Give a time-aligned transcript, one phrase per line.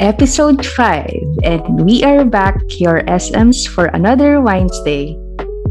[0.00, 5.14] episode 5, and we are back, your SMs, for another Wednesday.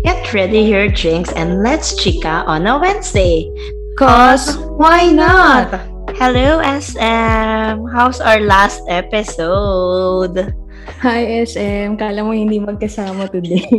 [0.04, 3.52] Get ready your drinks and let's chica on a Wednesday.
[3.98, 5.72] Cause why not?
[6.16, 7.88] Hello, SM!
[7.92, 10.56] How's our last episode?
[11.04, 12.00] Hi, SM.
[12.00, 13.68] Kala mo hindi magkasama today.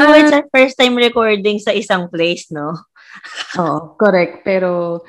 [0.00, 2.72] oh, it's our first time recording sa isang place, no?
[3.60, 4.40] Oo, correct.
[4.44, 5.02] Pero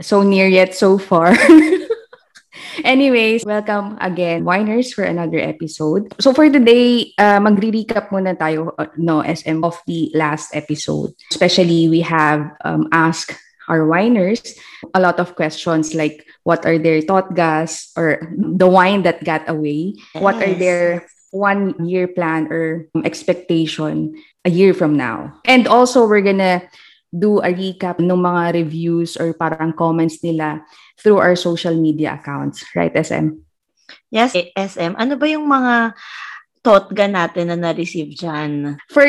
[0.00, 1.36] so near yet so far.
[2.84, 6.14] Anyways, welcome again, Winers, for another episode.
[6.20, 11.12] So for today, uh, magre-recap muna tayo, uh, no, SM, of the last episode.
[11.30, 13.34] Especially, we have um, asked
[13.68, 14.42] our winers
[14.94, 19.46] a lot of questions like what are their thought gas or the wine that got
[19.48, 19.94] away?
[20.14, 20.22] Yes.
[20.22, 24.14] What are their one year plan or expectation
[24.44, 25.38] a year from now?
[25.46, 26.66] And also, we're gonna
[27.10, 30.62] do a recap ng mga reviews or parang comments nila
[31.00, 32.64] through our social media accounts.
[32.76, 33.40] Right, SM?
[34.12, 34.94] Yes, SM.
[35.00, 35.96] Ano ba yung mga
[36.60, 38.76] totga natin na na-receive dyan?
[38.92, 39.06] For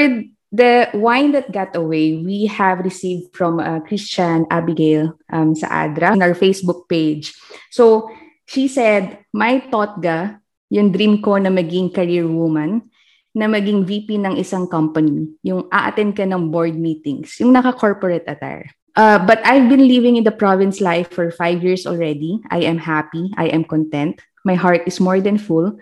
[0.51, 6.15] the wine that got away, we have received from uh, Christian Abigail um, sa ADRA
[6.15, 7.35] on our Facebook page.
[7.71, 8.09] So,
[8.47, 10.39] she said, my totga,
[10.71, 12.87] yung dream ko na maging career woman,
[13.31, 18.67] na maging VP ng isang company, yung a-attend ka ng board meetings, yung naka-corporate attire.
[18.95, 22.41] Uh, but I've been living in the province life for five years already.
[22.49, 23.31] I am happy.
[23.37, 24.21] I am content.
[24.43, 25.79] My heart is more than full.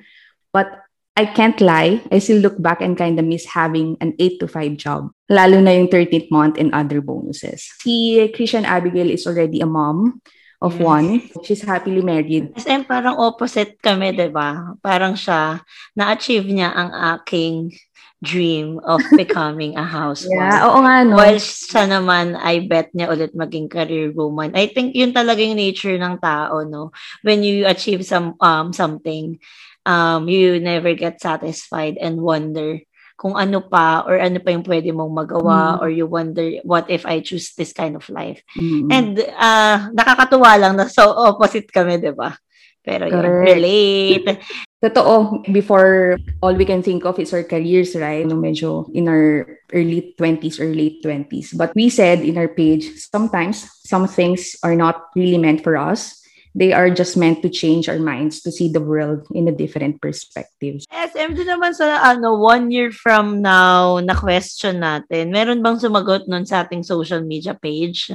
[0.54, 0.86] But
[1.20, 2.00] I can't lie.
[2.12, 5.12] I still look back and kind of miss having an 8 to 5 job.
[5.28, 7.68] Lalo na yung 13th month and other bonuses.
[7.84, 10.22] Si Christian Abigail is already a mom
[10.62, 10.84] of yes.
[10.84, 11.08] one.
[11.44, 12.56] She's happily married.
[12.56, 14.76] SM parang opposite kami, di ba?
[14.80, 15.60] Parang siya,
[15.96, 17.76] na-achieve niya ang aking
[18.20, 20.36] dream of becoming a housewife.
[20.36, 21.16] Yeah, oo nga, no?
[21.16, 24.56] While siya naman, I bet niya ulit maging career woman.
[24.56, 26.92] I think yun talaga yung nature ng tao, no?
[27.24, 29.40] When you achieve some um something,
[29.88, 32.84] um, you never get satisfied and wonder
[33.20, 35.80] kung ano pa or ano pa yung pwede mong magawa mm.
[35.84, 38.40] or you wonder what if I choose this kind of life.
[38.56, 38.88] Mm.
[38.88, 42.40] And uh, nakakatuwa lang na so opposite kami, 'di ba?
[42.80, 44.40] Pero yun, relate.
[44.80, 48.26] Totoo, before all we can think of is our careers, right?
[48.26, 51.52] No, medyo in our early 20s or late 20s.
[51.58, 56.20] But we said in our page, sometimes some things are not really meant for us
[56.56, 60.02] they are just meant to change our minds to see the world in a different
[60.02, 60.82] perspective.
[60.90, 66.26] SM din naman sa ano, one year from now na question natin, meron bang sumagot
[66.26, 68.10] nun sa ating social media page?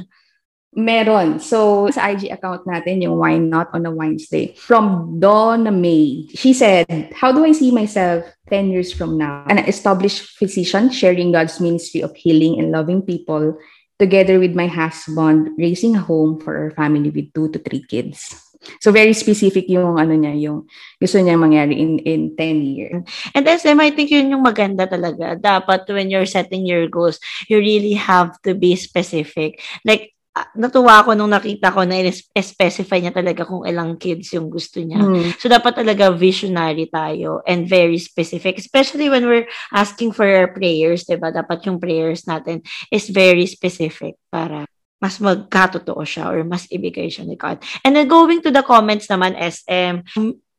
[0.77, 1.39] Meron.
[1.39, 4.55] So, sa IG account natin, yung Why Not on a Wednesday.
[4.59, 6.27] From Donna May.
[6.35, 9.47] She said, How do I see myself 10 years from now?
[9.49, 13.57] An established physician sharing God's ministry of healing and loving people
[13.99, 18.35] together with my husband, raising a home for our family with two to three kids.
[18.81, 20.65] So very specific yung ano niya, yung
[20.97, 23.05] gusto niya mangyari in in 10 years.
[23.37, 25.37] And SM, I think yun yung maganda talaga.
[25.37, 29.61] Dapat when you're setting your goals, you really have to be specific.
[29.85, 30.14] Like
[30.59, 32.03] natuwa ako nung nakita ko na
[32.43, 34.99] specify niya talaga kung ilang kids yung gusto niya.
[34.99, 35.39] Mm.
[35.39, 38.59] So, dapat talaga visionary tayo and very specific.
[38.59, 41.31] Especially when we're asking for our prayers, diba?
[41.31, 44.67] Dapat yung prayers natin is very specific para
[44.99, 47.63] mas magkatotoo siya or mas ibigay siya ni God.
[47.87, 50.03] And then going to the comments naman, SM,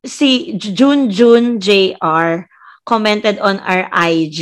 [0.05, 2.47] si June June JR
[2.85, 4.39] commented on our IG.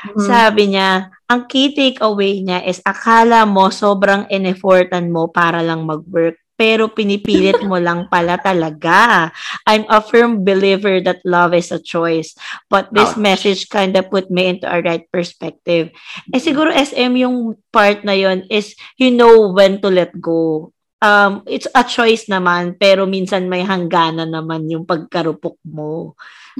[0.00, 0.24] Mm-hmm.
[0.24, 6.40] Sabi niya, ang key takeaway niya is akala mo sobrang ineffortan mo para lang mag-work
[6.60, 9.32] pero pinipilit mo lang pala talaga.
[9.64, 12.36] I'm a firm believer that love is a choice.
[12.68, 13.24] But this Ouch.
[13.24, 15.88] message kind of put me into a right perspective.
[16.28, 20.68] Eh siguro SM yung part na yon is you know when to let go.
[21.00, 26.12] Um, it's a choice naman, pero minsan may hangganan naman yung pagkarupok mo.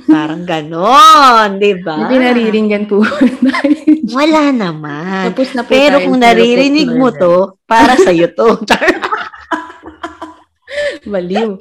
[0.08, 2.08] Parang ganon, di ba?
[2.08, 3.04] Hindi nariringgan po.
[4.16, 5.28] Wala naman.
[5.28, 8.56] Tapos na po Pero kung naririnig mo to, para sa'yo to.
[11.10, 11.60] Baliw.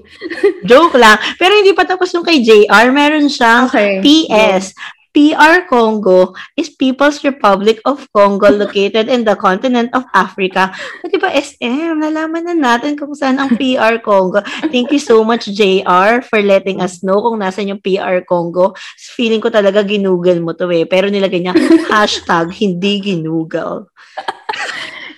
[0.63, 1.19] Joke lang.
[1.35, 2.95] Pero hindi pa tapos yung kay JR.
[2.95, 3.99] Meron siyang okay.
[3.99, 4.71] PS.
[5.19, 10.71] PR Congo is People's Republic of Congo located in the continent of Africa.
[11.03, 14.39] O, di ba, SM, nalaman na natin kung saan ang PR Congo.
[14.71, 18.71] Thank you so much, JR, for letting us know kung nasan yung PR Congo.
[19.19, 20.87] Feeling ko talaga ginugol mo to eh.
[20.87, 21.55] Pero nilagay niya,
[21.91, 23.91] hashtag, hindi ginugol.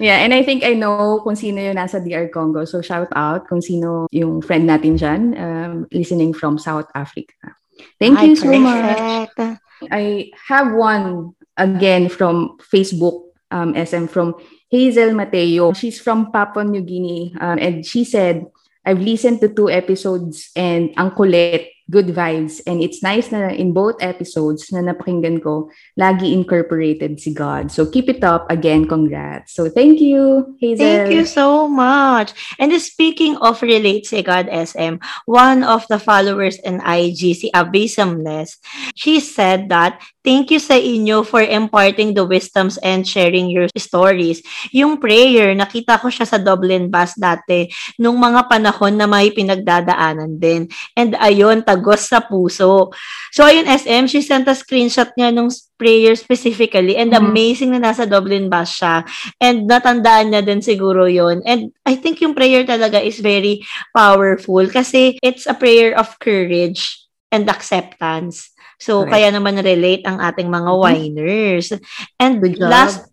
[0.02, 2.66] Yeah, and I think I know kung sino yung nasa DR Congo.
[2.66, 7.54] So shout out kung sino yung friend natin dyan, um, listening from South Africa.
[8.02, 9.38] Thank Ay, you so perfect.
[9.38, 9.62] much.
[9.90, 14.36] I have one again from Facebook um, SM from
[14.70, 15.74] Hazel Mateo.
[15.74, 18.46] She's from Papua New Guinea um, and she said,
[18.86, 22.64] I've listened to two episodes and ang kulit, good vibes.
[22.66, 25.68] And it's nice na in both episodes na napakinggan ko,
[26.00, 27.70] lagi incorporated si God.
[27.70, 28.48] So keep it up.
[28.48, 29.52] Again, congrats.
[29.54, 30.80] So thank you, Hazel.
[30.80, 32.32] Thank you so much.
[32.56, 38.58] And speaking of Relate si God SM, one of the followers in IG, si Abysmless,
[38.96, 44.46] she said that Thank you sa inyo for imparting the wisdoms and sharing your stories.
[44.70, 47.66] Yung prayer, nakita ko siya sa Dublin bus dati
[47.98, 50.70] nung mga panahon na may pinagdadaanan din.
[50.94, 52.94] And ayun, tagos sa puso.
[53.34, 55.50] So ayun, SM, she sent a screenshot niya nung
[55.82, 57.26] prayer specifically and mm-hmm.
[57.26, 59.02] amazing na nasa Dublin bus siya.
[59.42, 63.66] And natandaan niya din siguro yon And I think yung prayer talaga is very
[63.98, 67.02] powerful kasi it's a prayer of courage
[67.34, 68.54] and acceptance.
[68.82, 69.14] So, Correct.
[69.14, 70.86] kaya naman relate ang ating mga mm-hmm.
[70.86, 71.74] winers.
[72.22, 73.11] And last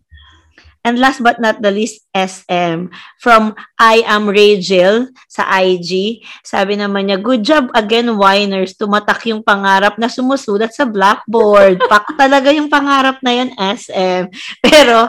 [0.84, 2.90] And last but not the least, SM.
[3.22, 6.22] From I am Rachel sa IG.
[6.42, 8.74] Sabi naman niya, good job again, winers.
[8.74, 11.78] Tumatak yung pangarap na sumusulat sa blackboard.
[11.90, 14.30] Pak talaga yung pangarap na yun, SM.
[14.66, 15.06] Pero,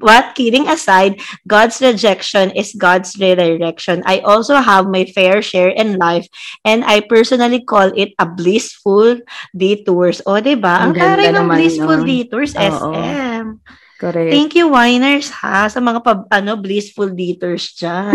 [0.00, 1.16] what kidding aside,
[1.48, 4.04] God's rejection is God's redirection.
[4.04, 6.28] I also have my fair share in life
[6.68, 9.24] and I personally call it a blissful
[9.56, 10.20] detours.
[10.28, 10.84] O, diba?
[10.84, 12.06] Ang, Ang taray ng blissful no?
[12.06, 12.92] detours, Oo.
[12.92, 13.31] SM.
[14.02, 14.34] Correct.
[14.34, 18.10] Thank you, winers, ha, sa mga pab, ano, blissful daters dyan.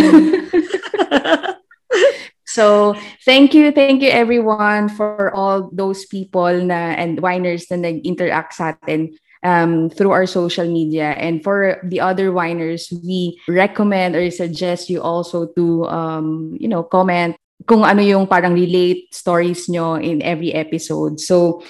[2.43, 2.91] so,
[3.23, 8.75] thank you, thank you everyone for all those people na and winers na nag-interact sa
[8.75, 9.15] atin
[9.47, 11.15] um, through our social media.
[11.15, 16.83] And for the other winers, we recommend or suggest you also to, um, you know,
[16.83, 21.23] comment kung ano yung parang relate stories nyo in every episode.
[21.23, 21.63] So,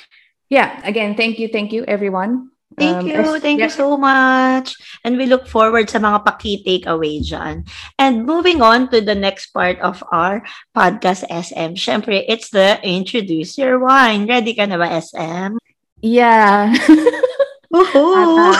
[0.49, 3.17] yeah, again, thank you, thank you everyone Thank um, you.
[3.17, 3.65] As, Thank yeah.
[3.65, 4.77] you so much.
[5.03, 7.65] And we look forward sa mga paki-takeaway dyan.
[7.97, 10.45] And moving on to the next part of our
[10.77, 11.73] podcast, SM.
[11.73, 14.29] Siyempre, it's the Introduce Your Wine.
[14.29, 15.57] Ready ka na ba, SM?
[16.05, 16.69] Yeah.
[17.73, 18.53] Woohoo!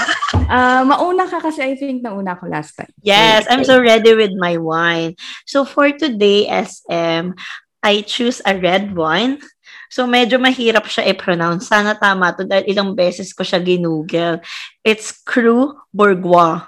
[0.50, 2.92] uh, mauna ka kasi I think nauna ko last time.
[3.06, 5.16] Yes, I'm so ready with my wine.
[5.46, 7.38] So for today, SM,
[7.86, 9.40] I choose a red wine
[9.88, 11.68] So, medyo mahirap siya i-pronounce.
[11.68, 14.44] Sana tama to dahil ilang beses ko siya ginugel.
[14.84, 16.68] It's Cru Bourgeois.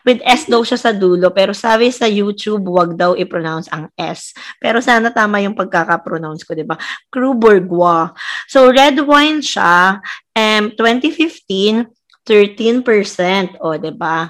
[0.00, 4.32] With S daw siya sa dulo, pero sabi sa YouTube, wag daw i-pronounce ang S.
[4.56, 6.80] Pero sana tama yung pagkaka-pronounce ko, di ba?
[7.12, 8.12] Cru Bourgeois.
[8.48, 10.00] So, red wine siya,
[10.36, 11.84] um, 2015,
[12.24, 14.28] 13%, o, di ba?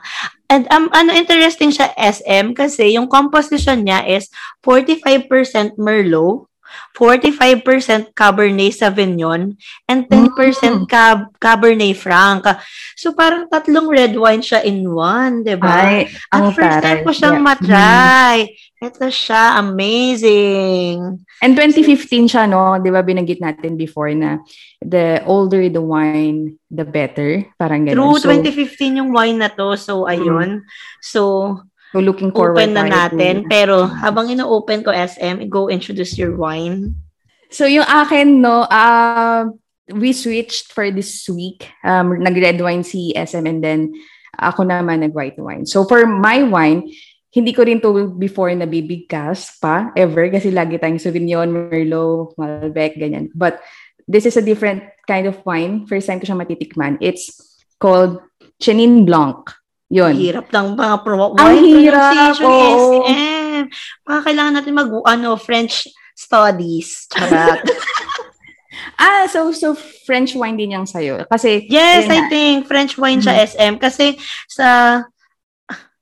[0.50, 4.26] And um, ano interesting siya SM kasi yung composition niya is
[4.66, 6.49] 45% Merlot,
[6.96, 9.56] 45% Cabernet Sauvignon,
[9.88, 10.88] and 10% mm.
[10.88, 12.44] Cab- Cabernet Franc.
[12.96, 16.04] So, parang tatlong red wine siya in one, di ba?
[16.04, 16.82] At first taray.
[16.84, 17.46] time ko siyang yeah.
[17.46, 18.38] matry.
[18.80, 21.20] Ito siya, amazing.
[21.44, 22.80] And 2015 siya, no?
[22.80, 24.40] Di ba binanggit natin before na
[24.80, 27.44] the older the wine, the better.
[27.60, 28.16] Parang ganun.
[28.16, 29.76] True, so, 2015 yung wine na to.
[29.76, 30.64] So, ayun.
[30.64, 30.68] Mm.
[31.04, 33.44] So, So looking forward open na natin.
[33.44, 33.48] To...
[33.50, 36.94] Pero habang ino-open ko SM, go introduce your wine.
[37.50, 39.50] So yung akin, no, uh,
[39.90, 41.66] we switched for this week.
[41.82, 43.90] Um, nag-red wine si SM and then
[44.38, 45.66] ako naman nag-white wine.
[45.66, 46.94] So for my wine,
[47.30, 52.98] hindi ko rin to before na bibigkas pa, ever, kasi lagi tayong Sauvignon, Merlot, Malbec,
[52.98, 53.30] ganyan.
[53.34, 53.62] But
[54.10, 55.86] this is a different kind of wine.
[55.86, 56.98] First time ko siya matitikman.
[56.98, 57.30] It's
[57.78, 58.18] called
[58.58, 59.46] Chenin Blanc.
[59.90, 60.14] Yun.
[60.14, 62.38] Hirap ng mga pro- Ang hirap.
[62.46, 63.02] Oh.
[63.02, 63.66] SM.
[64.06, 67.10] Mga kailangan natin mag, ano, French studies.
[67.10, 67.58] Charot.
[69.02, 69.74] ah, so, so
[70.06, 71.26] French wine din yung sa'yo.
[71.26, 72.28] Kasi, yes, I na.
[72.30, 73.34] think French wine mm-hmm.
[73.34, 73.74] siya SM.
[73.82, 74.14] Kasi
[74.46, 75.02] sa,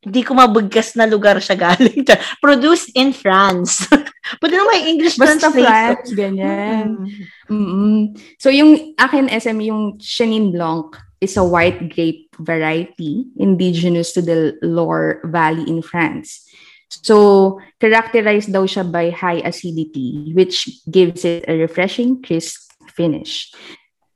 [0.05, 2.05] hindi ko mabugkas na lugar siya galing.
[2.45, 3.89] Produced in France.
[4.37, 5.65] Pwede na may English Basta translation.
[5.65, 6.87] France, ganyan.
[6.93, 7.57] Mm-hmm.
[7.57, 8.01] Mm-hmm.
[8.37, 14.57] So, yung akin SM, yung Chenin Blanc, is a white grape variety indigenous to the
[14.63, 16.47] Loire Valley in France.
[16.89, 23.53] So, characterized daw siya by high acidity, which gives it a refreshing, crisp finish.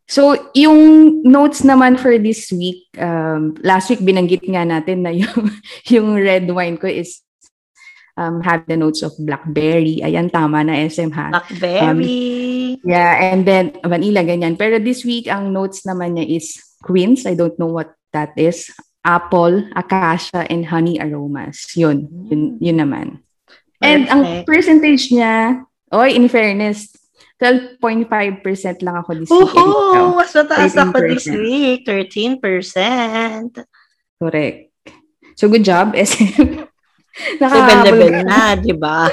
[0.09, 5.53] So, yung notes naman for this week, um, last week binanggit nga natin na yung,
[5.93, 7.21] yung red wine ko is
[8.17, 10.01] um, have the notes of blackberry.
[10.05, 11.29] Ayan, tama na SM ha.
[11.33, 12.77] Blackberry.
[12.77, 14.57] Um, yeah, and then vanilla, ganyan.
[14.59, 17.25] Pero this week, ang notes naman niya is quince.
[17.25, 18.71] I don't know what that is.
[19.03, 21.75] Apple, acacia, and honey aromas.
[21.75, 22.07] Yun.
[22.31, 23.19] Yun, yun naman.
[23.51, 23.83] Perfect.
[23.83, 26.95] And ang percentage niya, oy, in fairness,
[27.43, 28.07] 12.5%
[28.87, 29.59] lang ako this week.
[29.59, 31.83] Oh, mas mataas ako this week.
[31.83, 32.39] 13%.
[34.23, 34.71] Correct.
[35.35, 36.63] So, good job, SM.
[37.43, 39.11] Nakahabol level na, di ba?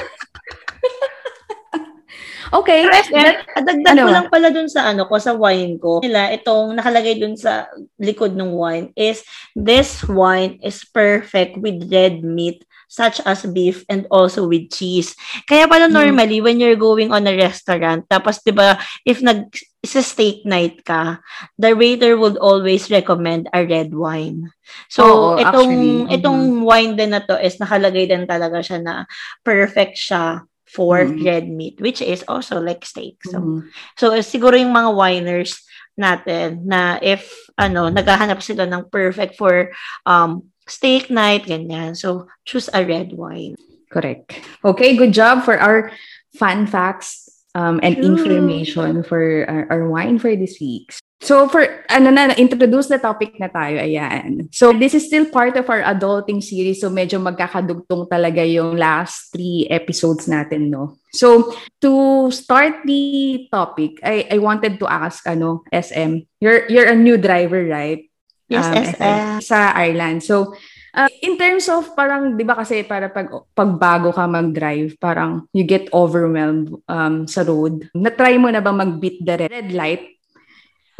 [2.50, 2.82] Okay.
[2.90, 4.04] SM, dagdag ano?
[4.06, 6.02] ko lang pala dun sa ano ko, sa wine ko.
[6.02, 7.70] Nila, itong nakalagay dun sa
[8.02, 9.22] likod ng wine is,
[9.54, 15.14] this wine is perfect with red meat such as beef and also with cheese.
[15.46, 15.94] Kaya pala hmm.
[15.94, 16.44] normally, mm.
[16.44, 19.46] when you're going on a restaurant, tapos 'di ba, if nag
[19.86, 21.22] sa steak night ka,
[21.56, 24.52] the waiter would always recommend a red wine.
[24.92, 26.66] So, Oo, itong actually, itong mm-hmm.
[26.68, 29.08] wine din na to is nakalagay din talaga siya na
[29.40, 31.26] perfect siya for mm-hmm.
[31.26, 33.18] red meat, which is also like steak.
[33.26, 33.68] So, mm-hmm.
[33.98, 35.58] so siguro yung mga winers
[35.98, 37.26] natin na if
[37.58, 39.74] ano, naghahanap sila ng perfect for
[40.06, 41.98] um steak night, ganyan.
[41.98, 43.58] So, choose a red wine.
[43.90, 44.38] Correct.
[44.62, 45.90] Okay, good job for our
[46.38, 47.26] fun facts
[47.58, 48.14] um, and True.
[48.14, 50.94] information for our, our wine for this week.
[51.20, 54.48] So for ano na introduce the topic na tayo ayan.
[54.48, 59.28] So this is still part of our adulting series so medyo magkakadugtong talaga yung last
[59.28, 60.96] three episodes natin no.
[61.12, 61.52] So
[61.84, 67.20] to start the topic I I wanted to ask ano SM you're you're a new
[67.20, 68.08] driver right?
[68.50, 69.26] Yes, um, SM.
[69.44, 70.24] sa Ireland.
[70.24, 70.56] So
[70.90, 75.62] Uh, in terms of parang, di ba kasi para pag pagbago ka mag-drive, parang you
[75.62, 77.86] get overwhelmed um, sa road.
[77.94, 80.18] Na-try mo na ba mag-beat the red light?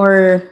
[0.00, 0.48] Or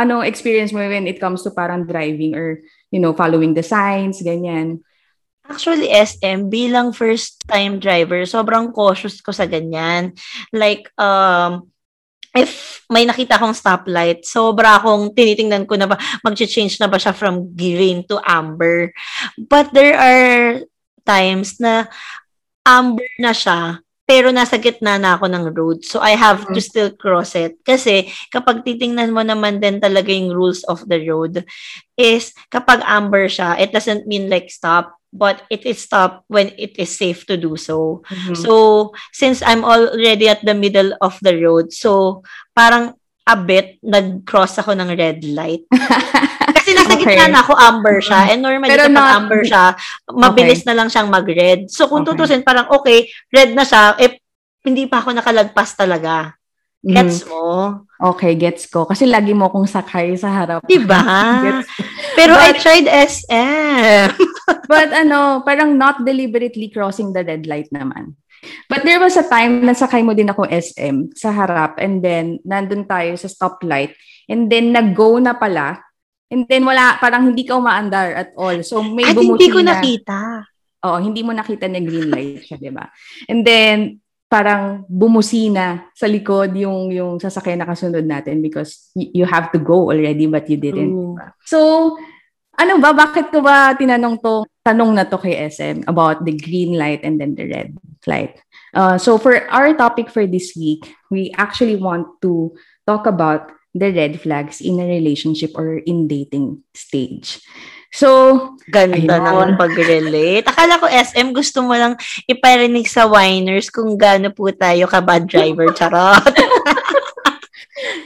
[0.00, 4.24] ano experience mo when it comes to parang driving or, you know, following the signs,
[4.24, 4.80] ganyan?
[5.44, 10.16] Actually, SM, bilang first-time driver, sobrang cautious ko sa ganyan.
[10.50, 11.70] Like, um,
[12.34, 15.96] if may nakita akong stoplight, sobra akong tinitingnan ko na ba,
[16.26, 18.92] mag-change na ba siya from green to amber.
[19.38, 20.60] But there are
[21.06, 21.86] times na
[22.66, 25.78] amber na siya, pero nasa gitna na ako ng road.
[25.82, 26.54] So, I have mm-hmm.
[26.54, 27.58] to still cross it.
[27.66, 31.42] Kasi, kapag titingnan mo naman din talaga yung rules of the road,
[31.98, 36.76] is kapag amber siya, it doesn't mean like stop but it is stop when it
[36.76, 38.04] is safe to do so.
[38.06, 38.36] Mm-hmm.
[38.36, 42.22] So, since I'm already at the middle of the road, so
[42.52, 42.94] parang
[43.26, 45.66] a bit nag-cross ako ng red light.
[46.56, 47.02] Kasi nasa okay.
[47.18, 48.30] gitna na ako, amber siya.
[48.30, 49.16] And normally, Pero kapag not...
[49.18, 49.64] amber siya,
[50.14, 50.68] mabilis okay.
[50.70, 51.60] na lang siyang mag-red.
[51.66, 52.14] So, kung okay.
[52.14, 54.22] tutusin, parang okay, red na siya, eh,
[54.62, 56.38] hindi pa ako nakalagpas talaga.
[56.86, 57.30] Gets mm.
[57.34, 57.46] mo?
[57.98, 58.86] Okay, gets ko.
[58.86, 60.62] Kasi lagi mo akong sakay sa harap.
[60.70, 61.02] Diba?
[62.18, 64.14] Pero but, I tried SM.
[64.70, 68.14] but ano, parang not deliberately crossing the red light naman.
[68.66, 72.42] But there was a time na sakay mo din ako SM sa harap and then
[72.42, 73.94] nandun tayo sa stoplight
[74.26, 75.82] and then nag-go na pala
[76.30, 78.58] and then wala, parang hindi ka umaandar at all.
[78.66, 80.42] So may At hindi ko na, nakita.
[80.86, 82.86] Oo, hindi mo nakita na green light siya, di ba?
[83.30, 89.24] And then parang bumusina sa likod yung yung sasakyan na kasunod natin because y- you
[89.26, 90.90] have to go already but you didn't.
[90.90, 91.30] Diba?
[91.46, 91.94] So,
[92.58, 96.74] ano ba, bakit ko ba tinanong to, tanong na to kay SM about the green
[96.74, 97.70] light and then the red
[98.06, 98.38] light?
[98.74, 102.54] Uh, so for our topic for this week, we actually want to
[102.86, 107.44] talk about the red flags in a relationship or in dating stage.
[107.96, 109.08] So, ganda ayun.
[109.08, 110.44] naman pag-relate.
[110.44, 111.96] Akala ko SM gusto mo lang
[112.28, 116.34] iparinig sa winers kung gaano po tayo ka bad driver charot.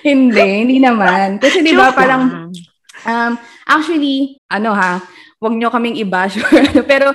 [0.07, 1.43] hindi, hindi naman.
[1.43, 2.55] Kasi 'di ba parang
[3.03, 3.33] um
[3.67, 5.03] actually ano ha,
[5.43, 6.39] wag nyo kaming i-bash
[6.91, 7.11] pero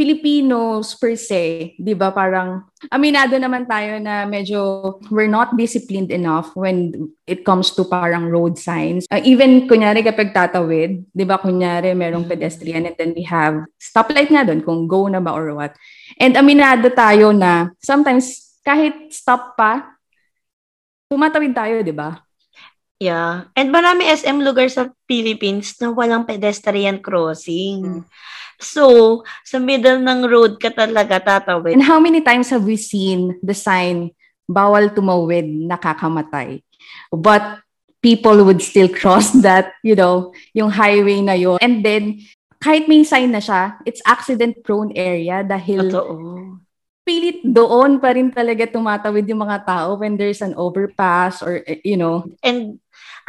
[0.00, 6.56] Filipinos per se, 'di ba parang aminado naman tayo na medyo we're not disciplined enough
[6.56, 6.96] when
[7.28, 9.04] it comes to parang road signs.
[9.12, 14.32] Uh, even kunyari kapag tatawid, 'di ba kunyari merong pedestrian and then we have stoplight
[14.32, 15.76] nga doon kung go na ba or what.
[16.16, 20.00] And aminado tayo na sometimes kahit stop pa
[21.12, 22.24] tumatawid tayo, 'di ba?
[23.00, 23.48] Yeah.
[23.52, 27.84] And marami SM lugar sa Philippines na walang pedestrian crossing.
[27.84, 28.04] Hmm.
[28.60, 31.72] So, sa middle ng road ka talaga tatawid.
[31.72, 34.12] And how many times have we seen the sign,
[34.44, 36.60] bawal tumawid, nakakamatay?
[37.08, 37.64] But
[38.04, 41.58] people would still cross that, you know, yung highway na yon.
[41.64, 42.20] And then,
[42.60, 46.60] kahit may sign na siya, it's accident-prone area dahil Totoo.
[47.00, 51.96] pilit doon pa rin talaga tumatawid yung mga tao when there's an overpass or, you
[51.96, 52.28] know.
[52.44, 52.76] And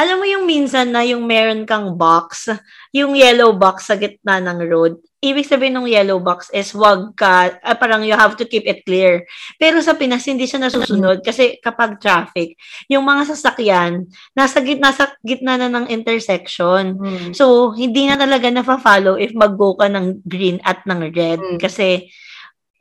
[0.02, 2.50] alam mo yung minsan na yung meron kang box,
[2.90, 7.54] yung yellow box sa gitna ng road, ibig sabihin ng yellow box is wag ka,
[7.62, 9.22] uh, parang you have to keep it clear.
[9.62, 12.58] Pero sa Pinas, hindi siya nasusunod kasi kapag traffic,
[12.90, 16.98] yung mga sasakyan, nasa gitna, sa gitna na ng intersection.
[16.98, 17.30] Hmm.
[17.38, 21.38] So, hindi na talaga na-follow if mag-go ka ng green at ng red.
[21.38, 21.62] Hmm.
[21.62, 22.10] Kasi,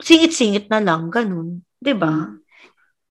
[0.01, 1.61] singit-singit na lang, ganun.
[1.61, 2.15] ba diba?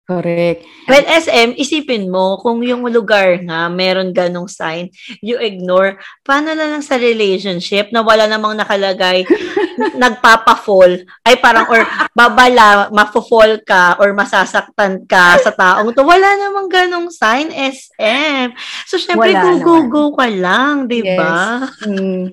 [0.10, 0.66] Correct.
[0.89, 4.89] Well, SM, isipin mo, kung yung lugar nga, meron ganong sign,
[5.22, 9.22] you ignore, paano na lang sa relationship na wala namang nakalagay,
[10.01, 11.86] nagpapa-fall, ay parang, or
[12.18, 18.58] babala, mafo-fall ka, or masasaktan ka sa taong to, wala namang ganong sign, SM.
[18.89, 21.70] So, syempre, go, go, go ka lang, di ba?
[21.70, 21.86] Yes.
[21.86, 22.25] Mm.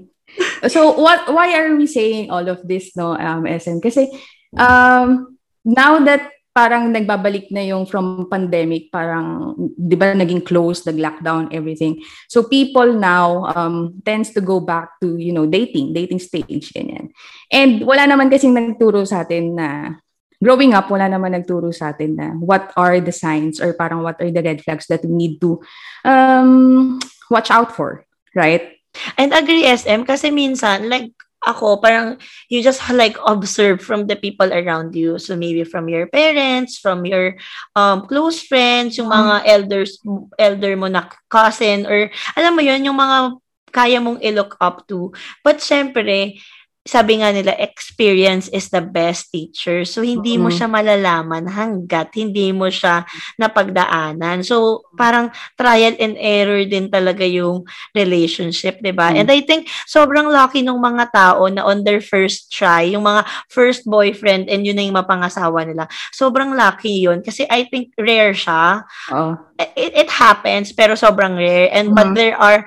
[0.72, 3.84] So, what, why are we saying all of this, no, um, SM?
[3.84, 4.08] Kasi,
[4.56, 11.52] um, now that parang nagbabalik na yung from pandemic, parang, di ba, naging closed, nag-lockdown,
[11.52, 12.00] everything.
[12.32, 17.12] So people now um, tends to go back to, you know, dating, dating stage, ganyan.
[17.52, 20.00] And wala naman kasing nagturo sa atin na,
[20.40, 24.16] growing up, wala naman nagturo sa atin na what are the signs or parang what
[24.24, 25.60] are the red flags that we need to
[26.08, 26.96] um,
[27.28, 28.80] watch out for, right?
[29.20, 31.12] And agree, SM, kasi minsan, like,
[31.46, 32.18] ako, parang
[32.50, 35.16] you just like observe from the people around you.
[35.22, 37.38] So maybe from your parents, from your
[37.78, 40.02] um, close friends, yung mga elders,
[40.36, 43.38] elder mo na cousin, or alam mo yun, yung mga
[43.70, 45.12] kaya mong i-look up to.
[45.44, 46.40] But syempre,
[46.86, 49.82] sabi nga nila, experience is the best teacher.
[49.82, 50.46] So, hindi mm-hmm.
[50.46, 53.02] mo siya malalaman hanggat hindi mo siya
[53.36, 54.46] napagdaanan.
[54.46, 59.10] So, parang trial and error din talaga yung relationship, di ba?
[59.10, 59.20] Mm-hmm.
[59.20, 63.26] And I think, sobrang lucky nung mga tao na on their first try, yung mga
[63.50, 65.90] first boyfriend and yun na yung mapangasawa nila.
[66.14, 67.20] Sobrang lucky yun.
[67.20, 68.86] Kasi I think rare siya.
[69.10, 69.34] Oh.
[69.58, 71.66] It, it happens, pero sobrang rare.
[71.74, 71.98] And mm-hmm.
[71.98, 72.62] but there are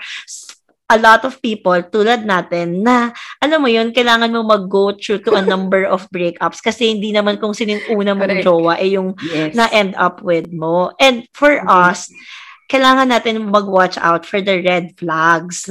[0.89, 5.37] a lot of people tulad natin na alam mo yun, kailangan mo mag-go through to
[5.37, 9.13] a number of breakups kasi hindi naman kung sino yung una mong jowa ay yung
[9.21, 9.53] yes.
[9.53, 10.89] na-end up with mo.
[10.97, 11.69] And for mm-hmm.
[11.69, 12.09] us,
[12.73, 15.69] kailangan natin mag-watch out for the red flags.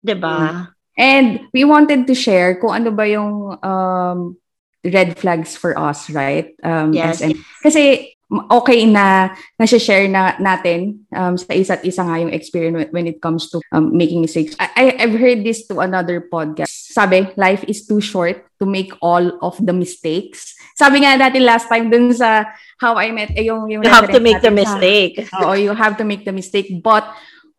[0.00, 0.38] 'Di ba?
[0.38, 0.64] Mm-hmm.
[1.00, 4.36] And we wanted to share kung ano ba yung um,
[4.84, 6.52] red flags for us, right?
[6.60, 7.24] Um, yes.
[7.24, 7.40] SM.
[7.64, 13.18] Kasi okay na nasi-share na natin um, sa isa't isa nga yung experience when it
[13.18, 14.54] comes to um, making mistakes.
[14.62, 16.70] I, I've heard this to another podcast.
[16.94, 20.54] Sabi, life is too short to make all of the mistakes.
[20.78, 22.46] Sabi nga natin last time dun sa
[22.78, 25.20] How I Met, eh, yung, yung you have to make the mistake.
[25.42, 26.80] Oo, you have to make the mistake.
[26.80, 27.04] But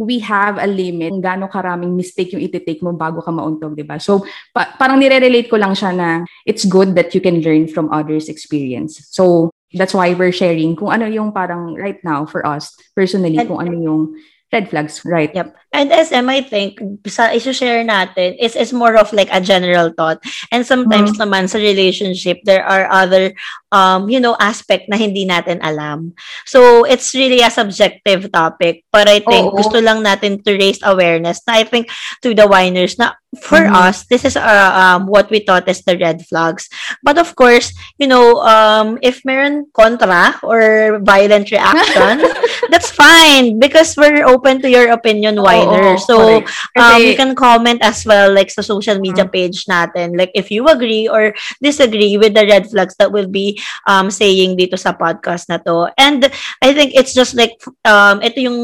[0.01, 3.85] we have a limit kung gaano karaming mistake yung iti-take mo bago ka mauntog, di
[3.85, 4.01] ba?
[4.01, 7.93] So, pa- parang nire-relate ko lang siya na it's good that you can learn from
[7.93, 8.97] others' experience.
[9.13, 13.47] So, that's why we're sharing kung ano yung parang right now for us personally and,
[13.47, 14.15] kung ano yung
[14.51, 15.31] red flags right?
[15.33, 15.55] Yep.
[15.71, 20.19] And SM I think sa i-share natin is is more of like a general thought.
[20.51, 21.23] And sometimes mm-hmm.
[21.23, 23.31] naman sa relationship there are other
[23.71, 26.11] um you know aspect na hindi natin alam.
[26.43, 28.83] So it's really a subjective topic.
[28.91, 29.63] But I think Oo.
[29.63, 31.87] gusto lang natin to raise awareness na I think
[32.19, 33.75] to the winers na for mm-hmm.
[33.75, 36.67] us, this is uh, um, what we thought is the red flags.
[37.03, 42.27] But of course, you know, um, if meron contra or violent reaction,
[42.69, 45.99] that's fine because we're open to your opinion, Winer.
[45.99, 46.43] so,
[46.75, 49.31] um, you can comment as well, like sa social media mm-hmm.
[49.31, 53.59] page natin, like if you agree or disagree with the red flags that will be
[53.87, 55.87] um, saying dito sa podcast na to.
[55.97, 56.27] And
[56.61, 58.59] I think it's just like, um, ito yung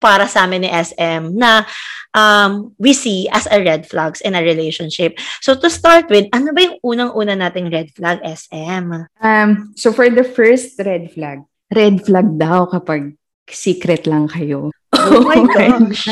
[0.00, 1.68] para sa amin ni SM na
[2.14, 5.18] um, we see as a red flags in a relationship.
[5.40, 9.06] So to start with, ano ba yung unang-una nating red flag, SM?
[9.20, 13.14] Um, so for the first red flag, red flag daw kapag
[13.50, 14.72] secret lang kayo.
[15.00, 16.10] Oh my gosh.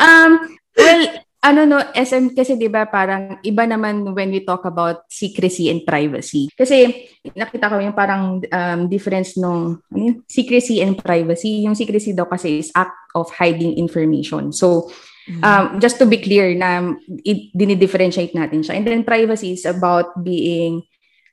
[0.00, 1.02] um, well,
[1.44, 5.84] ano no, SM kasi 'di ba parang iba naman when we talk about secrecy and
[5.84, 6.48] privacy.
[6.56, 7.04] Kasi
[7.36, 10.24] nakita ko yung parang um, difference nung ano yun?
[10.24, 11.68] secrecy and privacy.
[11.68, 14.56] Yung secrecy daw kasi is act of hiding information.
[14.56, 14.88] So
[15.28, 15.44] mm-hmm.
[15.44, 16.96] um, just to be clear na
[17.28, 18.80] i- dinidifferentiate natin siya.
[18.80, 20.80] And then privacy is about being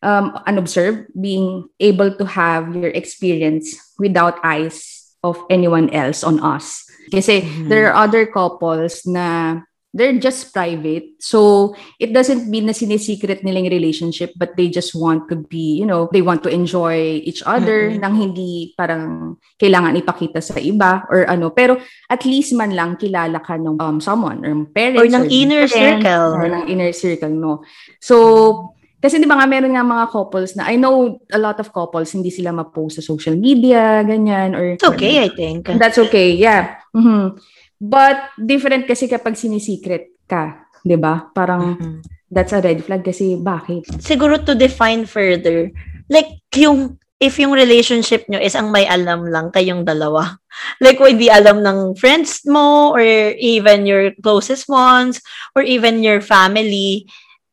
[0.03, 6.83] um, unobserved, being able to have your experience without eyes of anyone else on us.
[7.15, 7.69] Kasi mm-hmm.
[7.71, 9.61] there are other couples na
[9.93, 11.19] they're just private.
[11.19, 15.75] So, it doesn't mean na sinisecret nila yung relationship, but they just want to be,
[15.75, 17.99] you know, they want to enjoy each other mm-hmm.
[17.99, 21.51] nang hindi parang kailangan ipakita sa iba or ano.
[21.51, 21.77] Pero
[22.07, 25.03] at least man lang kilala ka ng um, someone or parents.
[25.03, 26.39] Or ng or inner circle.
[26.39, 27.61] Or ng inner circle, no.
[27.99, 31.73] So, kasi di ba nga meron nga mga couples na I know a lot of
[31.73, 35.65] couples hindi sila ma-post sa social media, ganyan or It's okay, or, I think.
[35.67, 36.37] That's okay.
[36.37, 36.77] Yeah.
[36.93, 37.41] Mm-hmm.
[37.81, 41.33] But different kasi kapag sinisecret ka, 'di ba?
[41.33, 42.29] Parang mm-hmm.
[42.29, 43.89] that's a red flag kasi bakit?
[43.97, 45.73] Siguro to define further,
[46.05, 50.25] like yung if yung relationship nyo is ang may alam lang kayong dalawa.
[50.83, 53.01] Like, kung hindi alam ng friends mo or
[53.39, 55.23] even your closest ones
[55.55, 57.07] or even your family,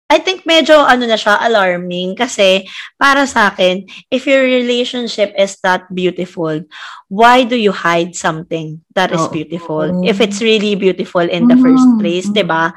[0.09, 2.65] I think medyo ano na siya, alarming kasi
[2.97, 6.65] para sa akin, if your relationship is that beautiful,
[7.13, 9.29] why do you hide something that is oh.
[9.29, 9.85] beautiful?
[10.01, 12.01] If it's really beautiful in the first mm-hmm.
[12.01, 12.27] place.
[12.33, 12.73] 'di ba?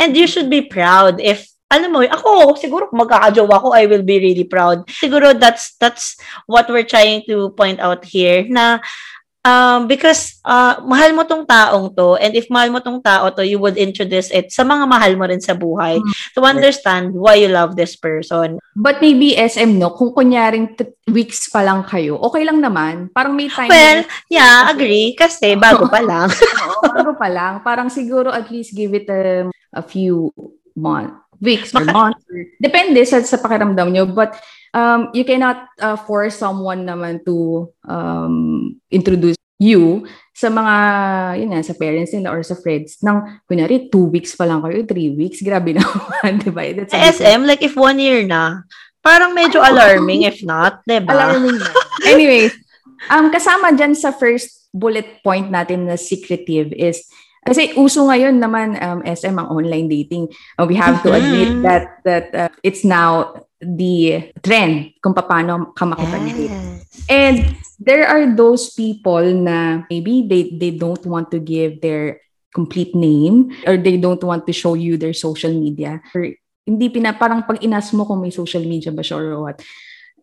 [0.00, 4.02] And you should be proud if alam mo, ako, siguro kung magkakajowa ko, I will
[4.02, 4.82] be really proud.
[4.90, 6.18] Siguro that's that's
[6.50, 8.82] what we're trying to point out here na
[9.40, 13.40] Um, because uh, mahal mo tong taong to and if mahal mo tong tao to,
[13.40, 16.12] you would introduce it sa mga mahal mo rin sa buhay mm.
[16.36, 18.60] to understand why you love this person.
[18.76, 19.96] But maybe SM, no?
[19.96, 23.08] Kung kunyaring t- weeks pa lang kayo, okay lang naman.
[23.16, 23.72] Parang may time.
[23.72, 25.16] Well, yeah, agree.
[25.16, 26.28] Kasi bago pa lang.
[26.28, 27.64] Oo, bago pa lang.
[27.64, 30.28] Parang siguro at least give it a, a few
[30.76, 32.20] months weeks or months.
[32.60, 34.04] Depende sa, sa pakiramdam nyo.
[34.04, 34.36] But
[34.74, 40.74] um, you cannot uh, force someone naman to um, introduce you sa mga,
[41.36, 44.80] yun nga, sa parents nila or sa friends ng, kunyari, two weeks pa lang kayo,
[44.88, 46.64] three weeks, grabe naman, di ba?
[46.72, 48.64] That's SM, like if one year na,
[49.04, 51.12] parang medyo alarming if not, di ba?
[51.12, 51.68] Alarming na.
[52.16, 52.56] Anyways,
[53.12, 57.04] um, kasama dyan sa first bullet point natin na secretive is
[57.40, 60.28] kasi uso ngayon naman um, SM ang online dating.
[60.60, 61.64] Uh, we have to admit mm-hmm.
[61.64, 66.48] that that uh, it's now the trend kung paano ka makipag-date.
[66.48, 67.06] Yes.
[67.06, 67.36] And
[67.80, 72.20] there are those people na maybe they they don't want to give their
[72.50, 76.34] complete name or they don't want to show you their social media or
[76.66, 79.62] hindi pina parang pag inas mo kung may social media ba siya or what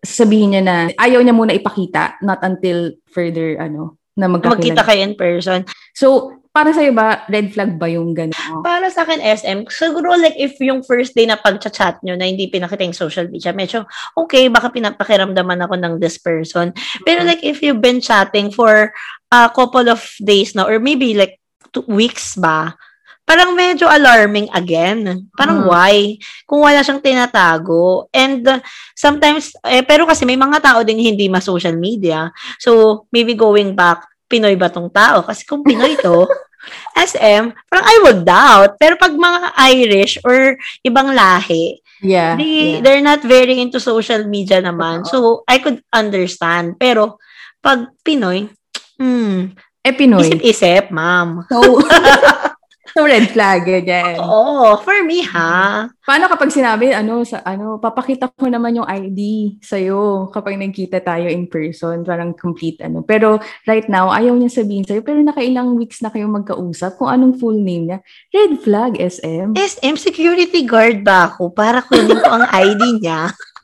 [0.03, 4.57] sabihin niya na ayaw niya muna ipakita not until further ano na magkakilala.
[4.57, 5.59] Magkita kayo in person.
[5.93, 8.65] So, para sa'yo ba, red flag ba yung gano'n?
[8.65, 12.49] Para sa akin, SM, siguro like if yung first day na pag-chat nyo na hindi
[12.49, 13.85] pinakita yung social media, medyo
[14.17, 16.73] okay, baka pinapakiramdaman ako ng this person.
[17.05, 18.89] Pero like if you've been chatting for
[19.29, 21.37] a couple of days na or maybe like
[21.69, 22.73] two weeks ba,
[23.21, 25.29] parang medyo alarming again.
[25.37, 25.69] Parang hmm.
[25.69, 26.17] why?
[26.49, 28.09] Kung wala siyang tinatago.
[28.09, 28.65] And uh,
[28.97, 32.33] sometimes, eh, pero kasi may mga tao din hindi ma-social media.
[32.57, 35.23] So, maybe going back, Pinoy ba tong tao?
[35.23, 36.23] Kasi kung Pinoy to,
[36.95, 38.79] SM, parang I would doubt.
[38.81, 42.81] Pero pag mga Irish or ibang lahi, yeah, they, yeah.
[42.81, 45.05] they're not very into social media naman.
[45.05, 46.79] So, I could understand.
[46.79, 47.21] Pero,
[47.61, 48.49] pag Pinoy,
[48.97, 49.53] hmm,
[49.85, 50.25] eh, Pinoy.
[50.25, 51.45] Isip-isip, ma'am.
[51.49, 51.61] So,
[52.97, 54.17] So, red flag, ganyan.
[54.17, 55.85] Oo, for me, ha?
[56.01, 61.29] Paano kapag sinabi, ano, sa, ano, papakita ko naman yung ID sa'yo kapag nagkita tayo
[61.29, 63.05] in person, parang complete, ano.
[63.05, 63.37] Pero,
[63.69, 67.61] right now, ayaw niya sabihin sa'yo, pero nakailang weeks na kayo magkausap, kung anong full
[67.61, 67.99] name niya.
[68.33, 69.53] Red flag, SM.
[69.53, 73.29] SM, security guard ba ako para kunin ko ang ID niya?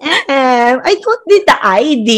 [0.00, 2.10] SM, I don't need the ID.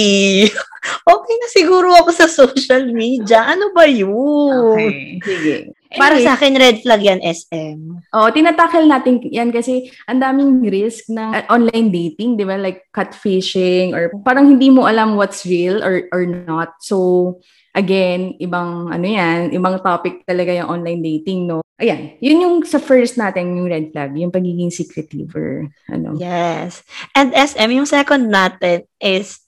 [1.14, 3.42] okay na siguro ako sa social media.
[3.42, 4.78] Ano ba yun?
[4.78, 5.56] Okay, sige.
[5.92, 7.78] Para sa akin, red flag yan, SM.
[8.14, 12.56] Oo, oh, tinatackle natin yan kasi ang daming risk ng online dating, di ba?
[12.56, 16.80] Like catfishing or parang hindi mo alam what's real or, or not.
[16.80, 17.38] So,
[17.72, 21.64] again, ibang ano yan, ibang topic talaga yung online dating, no?
[21.80, 26.14] Ayan, yun yung sa first natin, yung red flag, yung pagiging secretive or ano.
[26.14, 26.84] Yes.
[27.16, 29.42] And SM, yung second natin is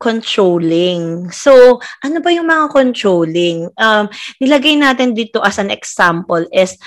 [0.00, 1.30] controlling.
[1.30, 3.68] So, ano ba yung mga controlling?
[3.78, 4.08] Um,
[4.40, 6.78] nilagay natin dito as an example is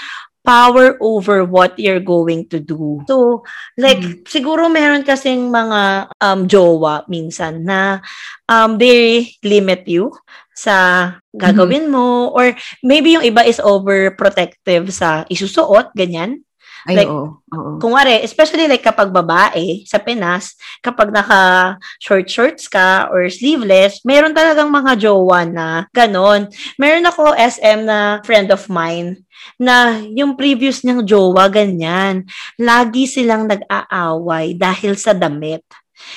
[0.47, 3.03] power over what you're going to do.
[3.03, 3.43] So,
[3.75, 4.23] like, mm.
[4.23, 7.99] siguro meron kasing mga um, jowa minsan na
[8.47, 10.15] um, they limit you
[10.55, 16.46] sa gagawin mm mo or maybe yung iba is overprotective sa isusuot, ganyan.
[16.86, 17.72] Ay, like, oo, oo.
[17.82, 24.04] Kung wari, especially like kapag babae sa Pinas, kapag naka short shorts ka or sleeveless,
[24.06, 26.52] meron talagang mga jowa na ganon.
[26.78, 29.26] Meron ako SM na friend of mine
[29.58, 32.26] na yung previous niyang jowa ganyan.
[32.60, 35.63] Lagi silang nag-aaway dahil sa damit.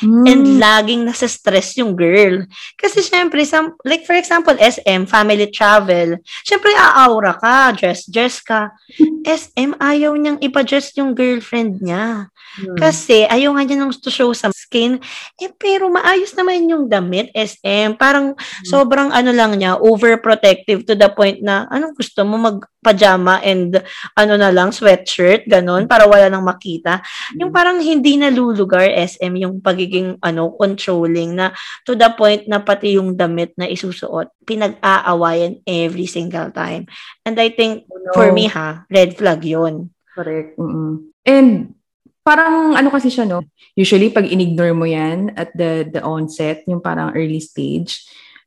[0.00, 0.24] Mm.
[0.24, 0.56] And hmm.
[0.60, 2.44] laging nasa stress yung girl.
[2.76, 8.72] Kasi syempre, some, like for example, SM, family travel, syempre aaura ka, dress-dress ka.
[9.24, 12.32] SM, ayaw niyang ipa-dress yung girlfriend niya.
[12.58, 12.76] Mm.
[12.76, 14.98] Kasi ayaw nga niya nang to show sa skin.
[15.38, 17.94] Eh, pero maayos naman yung damit, SM.
[17.94, 18.66] Parang mm.
[18.66, 23.76] sobrang ano lang niya, overprotective to the point na, anong gusto mo mag pajama and
[24.16, 27.04] ano na lang, sweatshirt, ganun, para wala nang makita.
[27.36, 27.56] Yung mm.
[27.56, 31.52] parang hindi nalulugar SM yung pagiging ano, controlling na
[31.84, 36.88] to the point na pati yung damit na isusuot, pinag-aawayan every single time.
[37.22, 38.12] And I think, oh, no.
[38.16, 40.58] for me ha, red flag yon Correct.
[40.58, 41.12] Mm-mm.
[41.24, 41.79] And
[42.22, 43.44] parang ano kasi siya, no?
[43.74, 48.04] Usually, pag in-ignore mo yan at the, the onset, yung parang early stage,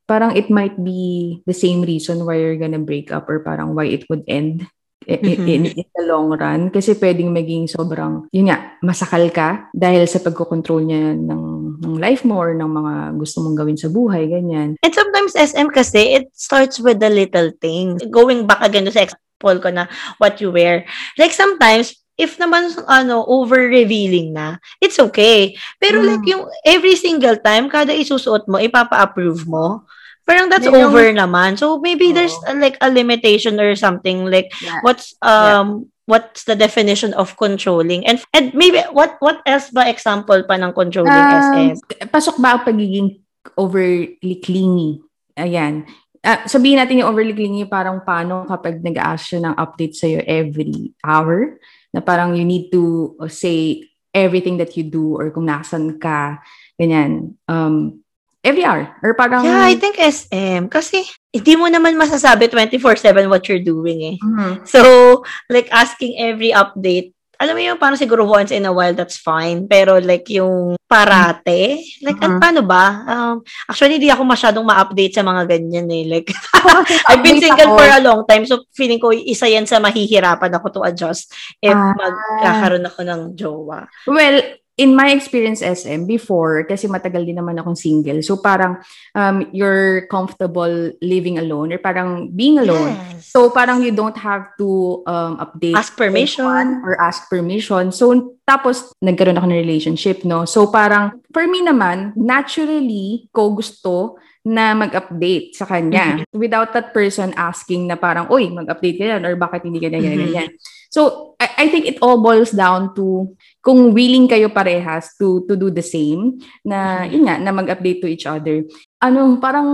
[0.08, 3.88] parang it might be the same reason why you're gonna break up or parang why
[3.88, 4.68] it would end.
[5.08, 5.48] mm-hmm.
[5.48, 10.24] in, in the long run kasi pwedeng maging sobrang yun nga masakal ka dahil sa
[10.24, 11.44] pagko-control niya ng
[11.84, 15.68] ng life mo or ng mga gusto mong gawin sa buhay ganyan and sometimes SM
[15.72, 19.92] kasi it starts with the little things going back again to sa example ko na
[20.24, 20.88] what you wear
[21.20, 26.06] like sometimes if naman ano over revealing na it's okay pero mm.
[26.06, 29.86] like yung every single time kada isusuot mo ipapa-approve mo
[30.24, 31.60] Parang that's Then over yung, naman.
[31.60, 32.16] So maybe oh.
[32.16, 34.80] there's uh, like a limitation or something like yeah.
[34.80, 35.68] what's um yeah.
[36.08, 40.72] what's the definition of controlling and and maybe what what else ba example pa ng
[40.72, 42.08] controlling um, SM?
[42.08, 43.20] Pasok ba ang pagiging
[43.60, 45.04] overly clingy?
[45.36, 45.92] Ayan.
[46.24, 50.96] Uh, sabihin natin yung overly clingy parang paano kapag nag-ask siya ng update sa'yo every
[51.04, 51.60] hour
[51.94, 56.42] na parang you need to say everything that you do or kung nasan ka,
[56.78, 57.38] ganyan.
[57.48, 58.04] Um,
[58.44, 58.92] every hour.
[59.02, 59.46] Or parang...
[59.46, 60.68] Yeah, I think SM.
[60.68, 64.18] Kasi, hindi mo naman masasabi 24-7 what you're doing eh.
[64.20, 64.68] Mm-hmm.
[64.68, 69.18] So, like, asking every update, alam mo yung parang siguro once in a while, that's
[69.18, 69.66] fine.
[69.66, 72.38] Pero like yung parate, like uh-huh.
[72.38, 72.86] paano ba?
[73.10, 76.06] Um, actually, hindi ako masyadong ma-update sa mga ganyan eh.
[76.06, 76.30] Like,
[77.10, 80.80] I've been single for a long time, so feeling ko isa yan sa mahihirapan ako
[80.80, 81.98] to adjust if ah.
[81.98, 83.90] magkakaroon ako ng jowa.
[84.06, 88.82] Well, in my experience SM before kasi matagal din naman akong single so parang
[89.14, 93.30] um you're comfortable living alone or parang being alone yes.
[93.30, 98.90] so parang you don't have to um update ask permission or ask permission so tapos
[98.98, 105.56] nagkaroon ako ng relationship no so parang for me naman naturally ko gusto na mag-update
[105.56, 106.36] sa kanya mm-hmm.
[106.36, 110.04] without that person asking na parang, oy, mag-update ka yan or bakit hindi ka na
[110.04, 110.36] ganyan, mm-hmm.
[110.36, 110.50] ganyan.
[110.92, 113.30] So, I, I think it all boils down to
[113.62, 117.12] kung willing kayo parehas to to do the same na, mm-hmm.
[117.14, 118.66] yun nga, na mag-update to each other.
[118.98, 119.70] Ano, parang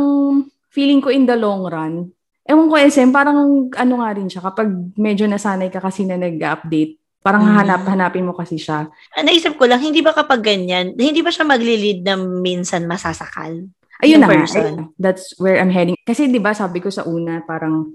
[0.67, 2.11] feeling ko in the long run,
[2.43, 4.67] ewan ko SM, parang ano nga rin siya, kapag
[4.99, 7.51] medyo nasanay ka kasi na nag-update, Parang mm.
[7.51, 8.87] hanap-hanapin mo kasi siya.
[9.11, 13.67] Ah, naisip ko lang, hindi ba kapag ganyan, hindi ba siya magli-lead na minsan masasakal?
[13.99, 14.95] Ayun na person.
[14.95, 15.99] That's where I'm heading.
[16.07, 17.91] Kasi 'di ba sabi ko sa una parang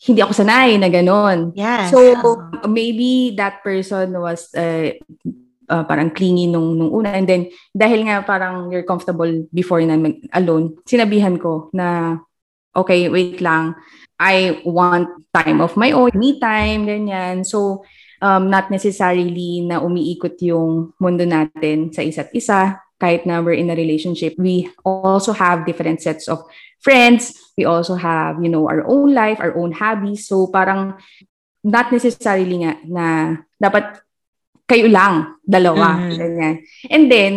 [0.00, 1.52] hindi ako sanay na ganun.
[1.52, 1.92] Yes.
[1.92, 2.00] So
[2.64, 4.96] maybe that person was uh,
[5.68, 10.00] uh, parang clingy nung nung una and then dahil nga parang you're comfortable before na
[10.00, 12.16] mag alone, sinabihan ko na
[12.72, 13.76] okay, wait lang.
[14.20, 17.44] I want time of my own, me time, ganyan.
[17.44, 17.84] So
[18.20, 23.72] um, not necessarily na umiikot yung mundo natin sa isa't isa kahit na we're in
[23.72, 26.44] a relationship, we also have different sets of
[26.84, 27.32] friends.
[27.60, 30.24] We also have, you know, our own life, our own hobbies.
[30.24, 30.96] So parang
[31.60, 33.06] not necessarily nga na
[33.60, 34.00] dapat
[34.64, 36.16] kayo lang, dalawa, mm-hmm.
[36.16, 36.54] ganyan.
[36.88, 37.32] And then,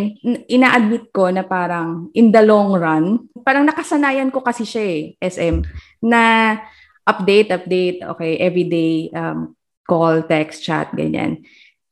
[0.47, 5.65] ina-admit ko na parang in the long run, parang nakasanayan ko kasi siya eh, SM,
[6.05, 6.55] na
[7.03, 11.41] update, update, okay, everyday um, call, text, chat, ganyan.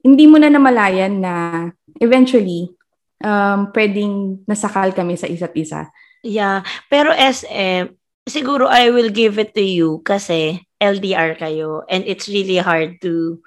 [0.05, 1.33] Hindi mo na namalayan na
[1.97, 2.69] eventually,
[3.25, 5.89] um, pwedeng nasakal kami sa isa't isa.
[6.21, 6.61] Yeah.
[6.85, 12.57] Pero SM, siguro I will give it to you kasi LDR kayo and it's really
[12.57, 13.41] hard to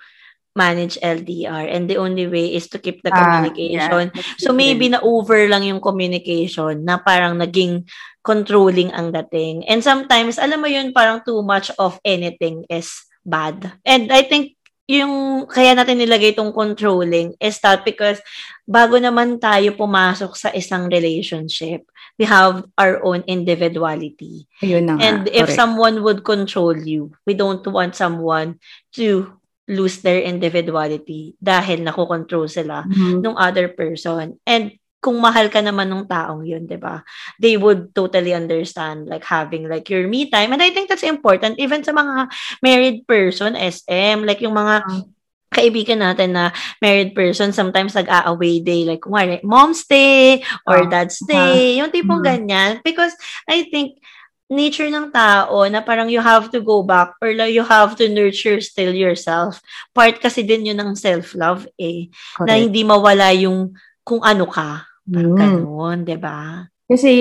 [0.54, 4.10] manage LDR and the only way is to keep the communication.
[4.10, 4.38] Uh, yeah.
[4.38, 7.90] So maybe na over lang yung communication na parang naging
[8.22, 9.66] controlling ang dating.
[9.66, 12.88] And sometimes alam mo yun parang too much of anything is
[13.26, 13.74] bad.
[13.82, 18.20] And I think yung kaya natin nilagay itong controlling is that because
[18.68, 21.88] bago naman tayo pumasok sa isang relationship,
[22.20, 24.44] we have our own individuality.
[24.60, 25.56] Ayun na And if Correct.
[25.56, 28.60] someone would control you, we don't want someone
[29.00, 29.32] to
[29.64, 33.24] lose their individuality dahil nakokontrol sila mm-hmm.
[33.24, 34.36] ng other person.
[34.44, 37.04] And kung mahal ka naman ng taong yun, 'di ba?
[37.36, 40.56] They would totally understand like having like your me time.
[40.56, 42.32] And I think that's important even sa mga
[42.64, 45.04] married person SM, like yung mga mm.
[45.52, 46.50] kaibigan natin na
[46.82, 51.94] married person, sometimes nag-a-away day, like, kumari, mom's day or oh, dad's day, uh, yung
[51.94, 52.42] tipong mm-hmm.
[52.50, 52.72] ganyan.
[52.82, 53.14] Because
[53.46, 54.02] I think,
[54.50, 58.12] nature ng tao na parang you have to go back or like you have to
[58.12, 59.58] nurture still yourself.
[59.96, 62.12] Part kasi din yun ng self-love eh.
[62.36, 62.48] Correct.
[62.48, 63.72] Na hindi mawala yung
[64.04, 64.84] kung ano ka.
[65.04, 65.40] Parang mm.
[65.40, 66.68] ganun, di ba?
[66.88, 67.12] Kasi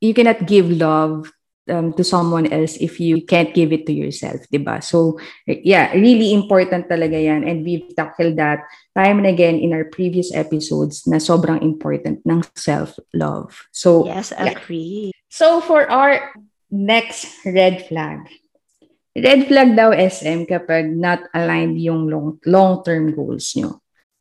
[0.00, 1.30] you cannot give love
[1.70, 4.82] um, to someone else if you can't give it to yourself, di ba?
[4.82, 7.46] So, yeah, really important talaga yan.
[7.46, 8.66] And we've tackled that
[8.98, 13.54] time and again in our previous episodes na sobrang important ng self-love.
[13.70, 15.14] So, yes, agree.
[15.14, 15.18] Yeah.
[15.30, 16.34] So, for our
[16.70, 18.26] next red flag,
[19.14, 23.78] red flag daw SM kapag not aligned yung long, long-term goals nyo.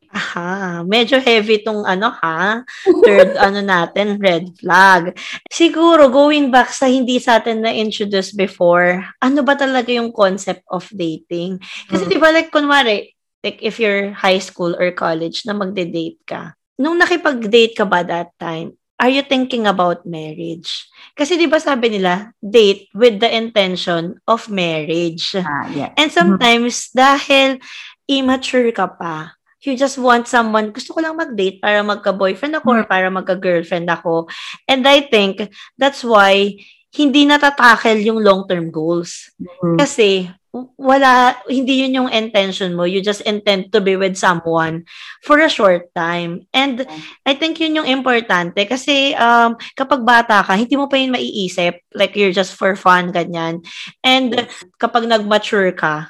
[0.09, 2.65] Aha, medyo heavy tong ano ha,
[3.05, 5.13] third ano natin, red flag.
[5.53, 10.89] Siguro, going back sa hindi sa atin na-introduce before, ano ba talaga yung concept of
[10.89, 11.61] dating?
[11.85, 12.09] Kasi mm.
[12.09, 13.13] di ba like, kunwari,
[13.45, 18.33] like if you're high school or college na magde-date ka, nung nakipag-date ka ba that
[18.41, 20.89] time, are you thinking about marriage?
[21.15, 25.39] Kasi 'di ba sabi nila, date with the intention of marriage.
[25.39, 25.91] Ah, yeah.
[25.95, 26.95] And sometimes mm-hmm.
[26.99, 27.49] dahil
[28.11, 32.83] immature ka pa, you just want someone, gusto ko lang mag-date para magka-boyfriend ako or
[32.87, 34.31] para magka-girlfriend ako.
[34.67, 36.55] And I think that's why
[36.95, 39.29] hindi natatakel yung long-term goals.
[39.37, 39.77] Mm-hmm.
[39.77, 40.31] Kasi
[40.79, 42.81] wala, hindi yun yung intention mo.
[42.81, 44.89] You just intend to be with someone
[45.21, 46.49] for a short time.
[46.49, 46.89] And
[47.21, 51.85] I think yun yung importante kasi um, kapag bata ka, hindi mo pa yun maiisip.
[51.93, 53.61] Like you're just for fun, ganyan.
[54.01, 54.49] And
[54.81, 56.09] kapag nag-mature ka,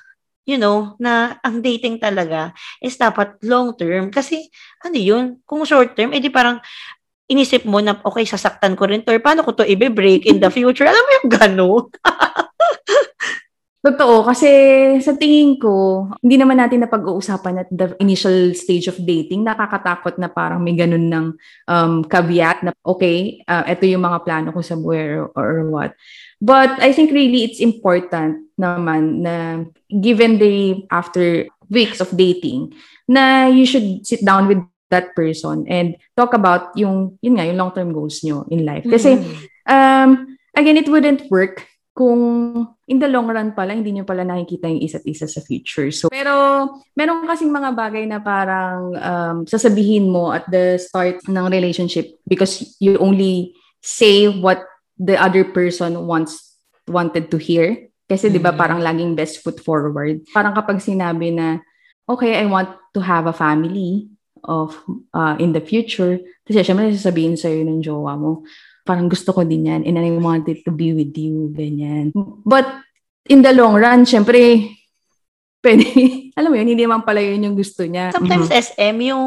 [0.49, 2.49] you know, na ang dating talaga
[2.81, 4.09] is dapat long term.
[4.09, 4.49] Kasi,
[4.81, 6.57] ano yun, kung short term, edi parang
[7.29, 10.49] inisip mo na, okay, sasaktan ko rin to, or paano ko to i-break in the
[10.55, 10.89] future?
[10.89, 11.85] Alam mo yung gano'n?
[13.79, 14.51] Totoo, kasi
[14.99, 20.27] sa tingin ko, hindi naman natin napag-uusapan at the initial stage of dating, nakakatakot na
[20.27, 21.25] parang may ganun ng
[21.63, 25.95] um, caveat na, okay, uh, ito yung mga plano ko sa buhay or, or what.
[26.43, 32.76] But I think really it's important naman na given the after weeks of dating,
[33.08, 34.60] na you should sit down with
[34.91, 38.84] that person and talk about yung, yun nga, yung long-term goals nyo in life.
[38.84, 39.45] Kasi, mm-hmm.
[39.69, 41.65] um, again, it wouldn't work
[42.00, 45.91] kung in the long run pala, hindi nyo pala nakikita yung isa't isa sa future.
[45.91, 46.32] So, pero
[46.95, 52.63] meron kasing mga bagay na parang um, sasabihin mo at the start ng relationship because
[52.80, 53.52] you only
[53.84, 54.63] say what
[54.95, 56.56] the other person wants
[56.88, 57.88] wanted to hear.
[58.10, 58.34] Kasi mm-hmm.
[58.34, 58.62] 'di ba mm-hmm.
[58.65, 60.26] parang laging best foot forward.
[60.34, 61.62] Parang kapag sinabi na
[62.10, 64.10] okay, I want to have a family
[64.41, 64.74] of
[65.13, 68.48] uh, in the future, kasi syempre sasabihin sa'yo ng jowa mo,
[68.82, 72.10] parang gusto ko din yan and I wanted to be with you, ganyan.
[72.41, 72.65] But
[73.30, 74.74] in the long run, syempre,
[75.60, 75.86] pwede,
[76.39, 78.15] alam mo yun, hindi naman pala yun yung gusto niya.
[78.15, 78.65] Sometimes mm-hmm.
[78.76, 79.26] SM, yung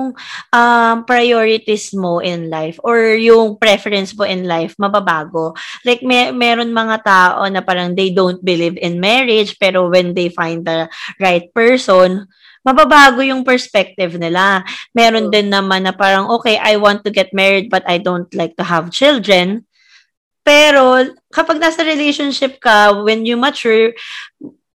[0.53, 5.53] um, priorities mo in life or yung preference mo in life, mababago.
[5.85, 10.33] Like, may, meron mga tao na parang they don't believe in marriage, pero when they
[10.33, 10.89] find the
[11.21, 12.27] right person,
[12.65, 14.65] mababago yung perspective nila.
[14.97, 18.57] Meron din naman na parang, okay, I want to get married but I don't like
[18.57, 19.67] to have children.
[20.43, 23.95] Pero kapag nasa relationship ka, when you mature,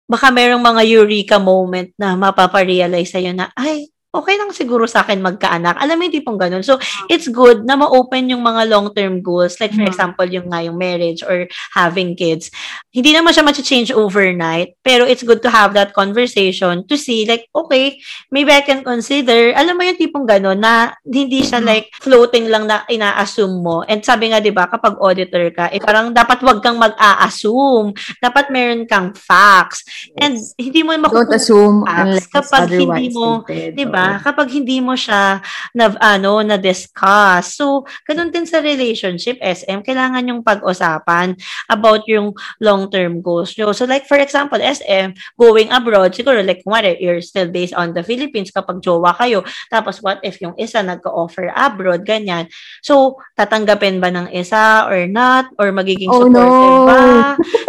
[0.10, 5.26] baka merong mga eureka moment na mapaparealize sa'yo na, ay, okay lang siguro sa akin
[5.26, 5.74] magkaanak.
[5.82, 6.62] Alam mo, hindi pong ganun.
[6.62, 6.78] So,
[7.10, 9.58] it's good na ma-open yung mga long-term goals.
[9.58, 9.90] Like, for mm-hmm.
[9.90, 12.54] example, yung nga yung marriage or having kids.
[12.94, 17.50] Hindi naman siya ma-change overnight, pero it's good to have that conversation to see, like,
[17.58, 17.98] okay,
[18.30, 21.74] maybe I can consider, alam mo yung tipong ganun, na hindi siya mm-hmm.
[21.74, 23.82] like floating lang na ina-assume mo.
[23.90, 27.98] And sabi nga, di ba, kapag auditor ka, eh, parang dapat wag kang mag-a-assume.
[28.22, 29.82] Dapat meron kang facts.
[30.22, 34.98] And hindi mo makukuha Don't assume unless kapag hindi mo, di ba, kapag hindi mo
[34.98, 35.44] siya
[35.78, 37.60] na ano na discuss.
[37.60, 41.36] So, ganun din sa relationship SM, kailangan yung pag-usapan
[41.70, 43.76] about yung long-term goals nyo.
[43.76, 48.02] So like for example, SM going abroad, siguro like kumare, you're still based on the
[48.02, 49.44] Philippines kapag jowa kayo.
[49.70, 52.50] Tapos what if yung isa nagka-offer abroad, ganyan.
[52.82, 56.88] So, tatanggapin ba ng isa or not or magiging oh, supportive no.
[56.88, 57.02] ba?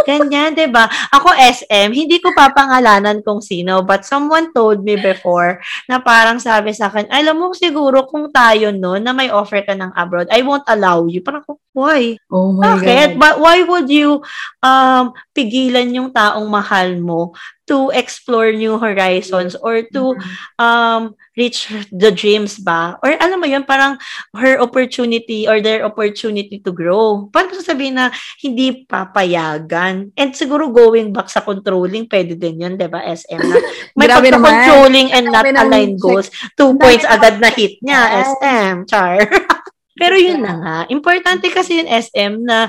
[0.09, 0.89] Ganyan, 'di ba?
[1.13, 6.41] Ako SM, hindi ko papangalanan kung sino, but someone told me before na para parang
[6.41, 10.25] sabi sa akin, alam mo siguro kung tayo no na may offer ka ng abroad,
[10.33, 11.21] I won't allow you.
[11.21, 11.45] Parang,
[11.77, 12.17] why?
[12.33, 13.21] Oh my Bakit?
[13.21, 13.21] God.
[13.21, 14.25] But why would you
[14.65, 20.61] um, pigilan yung taong mahal mo to explore new horizons or to mm-hmm.
[20.61, 22.97] um reach the dreams ba?
[23.03, 23.99] Or alam mo yun parang
[24.37, 27.27] her opportunity or their opportunity to grow.
[27.33, 30.15] Parang gusto sabihin na hindi papayagan.
[30.15, 33.57] And siguro going back sa controlling pwede din yun 'di ba SM na
[33.99, 36.29] may pagka-controlling and not aligned goals.
[36.55, 39.25] Two points agad na hit niya SM char.
[40.01, 40.77] Pero yun na nga.
[40.91, 42.67] Importante kasi yung SM na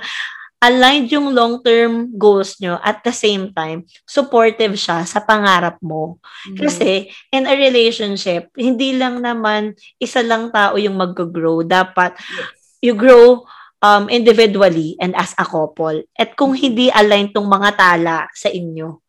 [0.65, 6.17] aligned yung long-term goals nyo at the same time, supportive siya sa pangarap mo.
[6.17, 6.58] Mm-hmm.
[6.58, 11.62] Kasi in a relationship, hindi lang naman isa lang tao yung mag-grow.
[11.62, 12.49] Dapat yes.
[12.82, 13.45] you grow
[13.86, 16.02] um, individually and as a couple.
[16.17, 19.04] At kung hindi aligned tong mga tala sa inyo,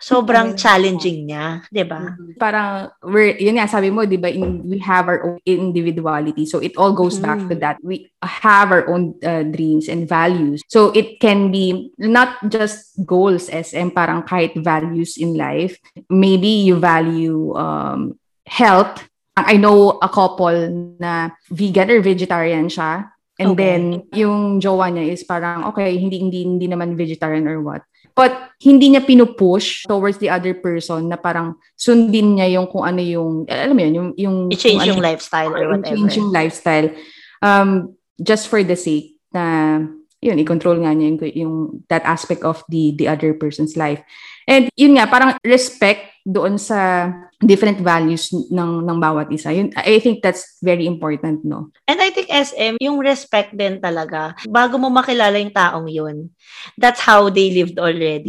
[0.00, 2.00] sobrang challenging niya, 'di ba?
[2.00, 2.40] Mm-hmm.
[2.40, 4.32] Parang we're yun nga sabi mo, 'di ba,
[4.64, 6.48] we have our own individuality.
[6.48, 7.24] So it all goes mm.
[7.28, 7.62] back to mm.
[7.62, 7.76] that.
[7.84, 10.64] We have our own uh, dreams and values.
[10.72, 15.76] So it can be not just goals SM parang kahit values in life.
[16.08, 18.16] Maybe you value um
[18.48, 23.08] health I know a couple na vegan or vegetarian siya.
[23.40, 23.64] And Okay.
[23.64, 23.82] then,
[24.12, 27.80] yung jowa niya is parang, okay, hindi, hindi, hindi naman vegetarian or what.
[28.14, 33.00] But, hindi niya pinupush towards the other person na parang sundin niya yung kung ano
[33.00, 35.88] yung, alam mo yun, yung, yung I-change kung ano yung lifestyle or whatever.
[35.88, 36.88] change yung lifestyle.
[37.40, 39.80] Um, just for the sake na,
[40.20, 41.54] yun, i-control nga niya yung, yung
[41.88, 44.04] that aspect of the the other person's life.
[44.44, 47.08] And yun nga, parang respect doon sa
[47.40, 49.52] different values ng ng bawat isa.
[49.52, 51.72] Yun, I think that's very important, no?
[51.88, 56.28] And I think SM, yung respect din talaga, bago mo makilala yung taong yun,
[56.76, 58.28] that's how they lived already.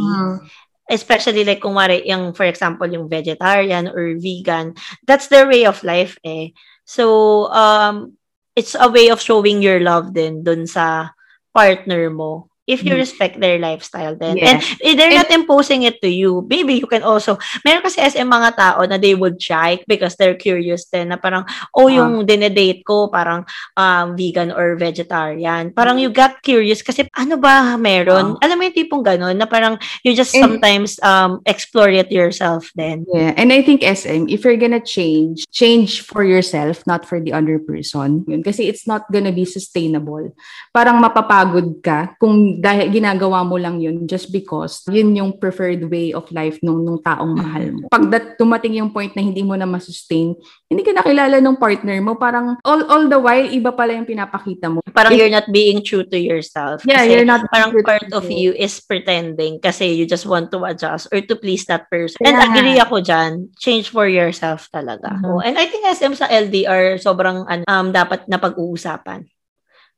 [0.92, 4.76] Especially like kung wari, yung, for example, yung vegetarian or vegan,
[5.08, 6.52] that's their way of life eh.
[6.84, 8.20] So, um,
[8.56, 11.16] it's a way of showing your love din dun sa
[11.56, 12.51] partner mo.
[12.72, 13.03] If you Mm.
[13.03, 14.39] respect their lifestyle then.
[14.39, 14.55] Yeah.
[14.55, 16.47] And eh, they're not imposing it to you.
[16.47, 17.36] Maybe you can also,
[17.67, 21.43] meron kasi SM mga tao na they would try because they're curious din na parang,
[21.76, 21.99] oh, Ah.
[21.99, 23.43] yung dinedate ko, parang
[23.76, 25.76] um, vegan or vegetarian.
[25.76, 28.39] Parang you got curious kasi ano ba meron?
[28.39, 29.76] Alam mo yung tipong ganun na parang
[30.07, 33.03] you just And- sometimes um, explore it yourself then.
[33.11, 37.34] Yeah, and I think SM, if you're gonna change, change for yourself, not for the
[37.34, 38.24] other person.
[38.30, 40.32] Yun, kasi it's not gonna be sustainable.
[40.72, 46.14] Parang mapapagod ka kung dahil ginagawa mo lang yun just because yun yung preferred way
[46.14, 47.86] of life nung, nung taong mahal mo.
[47.89, 50.38] Pag that, tumating yung point na hindi mo na masustain,
[50.70, 54.70] hindi ka nakilala ng partner mo, parang all, all the while, iba pala yung pinapakita
[54.70, 54.86] mo.
[54.93, 56.86] Parang If- you're not being true to yourself.
[56.86, 58.53] Yeah, Kasi you're not parang part of you.
[58.53, 62.22] is pretending kasi you just want to adjust or to please that person.
[62.22, 62.45] And Yeah.
[62.53, 65.18] agree ako dyan, change for yourself talaga.
[65.18, 65.26] Mhm.
[65.26, 69.26] Oh, and I think SM sa LDR, sobrang um, dapat na pag-uusapan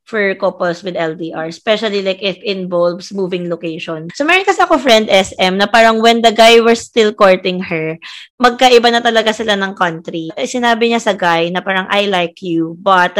[0.04, 4.12] for couples with LDR, especially like if involves moving location.
[4.12, 7.96] So meron kasi ako friend SM na parang when the guy was still courting her,
[8.36, 10.30] magkaiba na talaga sila ng country.
[10.44, 13.16] Sinabi niya sa guy na parang I like you, but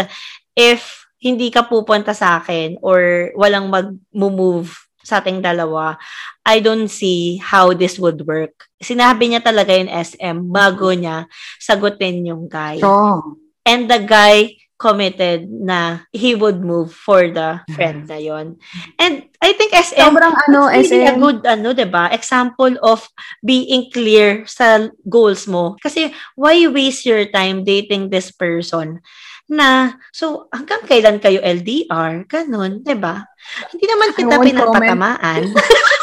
[0.60, 5.96] if hindi ka pupunta sa akin or walang mag-move sa ating dalawa,
[6.44, 8.68] I don't see how this would work.
[8.84, 11.32] Sinabi niya talaga yung SM bago niya
[11.64, 12.80] sagutin yung guy.
[12.84, 13.40] Strong.
[13.64, 18.60] And the guy committed na he would move for the friend na yon.
[19.00, 21.24] And I think SM Sobrang ano, really a SM.
[21.24, 22.12] good ano, 'di ba?
[22.12, 23.08] Example of
[23.40, 25.80] being clear sa goals mo.
[25.80, 29.00] Kasi why you waste your time dating this person
[29.48, 32.28] na so hanggang kailan kayo LDR?
[32.28, 33.24] Ganun, 'di ba?
[33.72, 35.42] Hindi naman kita pinapatamaan.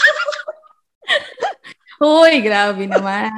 [2.01, 3.29] Hoy, grabe naman.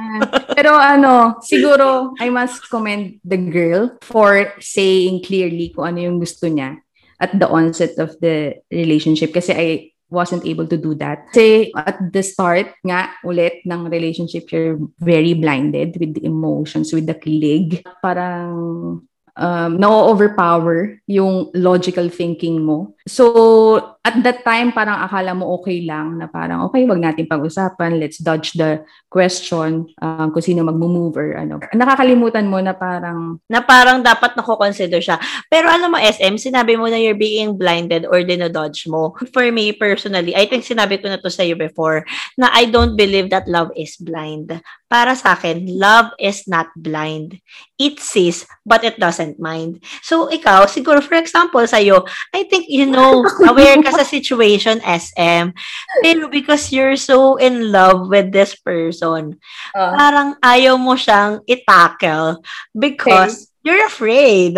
[0.55, 6.47] Pero ano, siguro I must commend the girl for saying clearly kung ano yung gusto
[6.47, 6.79] niya
[7.19, 9.67] at the onset of the relationship kasi I
[10.07, 11.27] wasn't able to do that.
[11.35, 17.03] Kasi at the start nga ulit ng relationship, you're very blinded with the emotions, with
[17.03, 17.83] the kilig.
[17.99, 19.03] Parang
[19.35, 22.93] um, na-overpower yung logical thinking mo.
[23.09, 28.03] So, at that time, parang akala mo okay lang na parang, okay, wag natin pag-usapan.
[28.03, 31.63] Let's dodge the question um, kung sino mag-move or ano.
[31.71, 35.23] Nakakalimutan mo na parang, na parang dapat nako-consider siya.
[35.47, 39.15] Pero alam mo, SM, sinabi mo na you're being blinded or dinododge mo.
[39.31, 42.03] For me, personally, I think sinabi ko na to sa'yo before,
[42.35, 44.51] na I don't believe that love is blind.
[44.91, 47.39] Para sa akin, love is not blind.
[47.79, 49.79] It sees, but it doesn't mind.
[50.03, 52.03] So, ikaw, siguro, for example, sa'yo,
[52.35, 55.53] I think, you know, aware ka sa situation, SM.
[56.01, 59.37] Pero because you're so in love with this person,
[59.77, 62.41] uh, parang ayaw mo siyang i-tackle
[62.73, 64.57] because you're afraid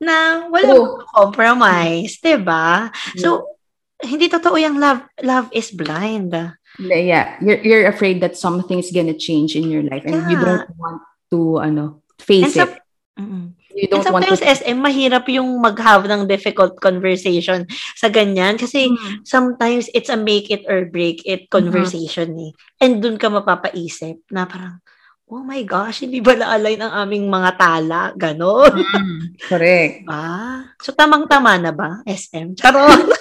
[0.00, 2.88] na wala mong compromise, 'di ba?
[3.20, 3.52] So
[4.00, 6.32] hindi totoo yung love love is blind.
[6.80, 10.44] yeah, you're, you're afraid that something's gonna change in your life and you Yeah.
[10.64, 11.84] don't want to, ano,
[12.16, 12.80] face And it.
[13.20, 13.46] Mm-mm.
[13.70, 18.58] You And don't want to sometimes SM mahirap yung mag-have ng difficult conversation sa ganyan
[18.58, 19.22] kasi Mm.
[19.22, 22.52] sometimes it's a make it or break it conversation eh.
[22.82, 24.82] And dun ka mapapaisip na parang
[25.30, 28.10] Oh my gosh, hindi ba na-align ang aming mga tala?
[28.18, 28.74] Ganon.
[28.74, 30.02] Mm, correct.
[30.10, 32.58] Ah, so tamang-tama na ba, SM?
[32.58, 33.14] Charot!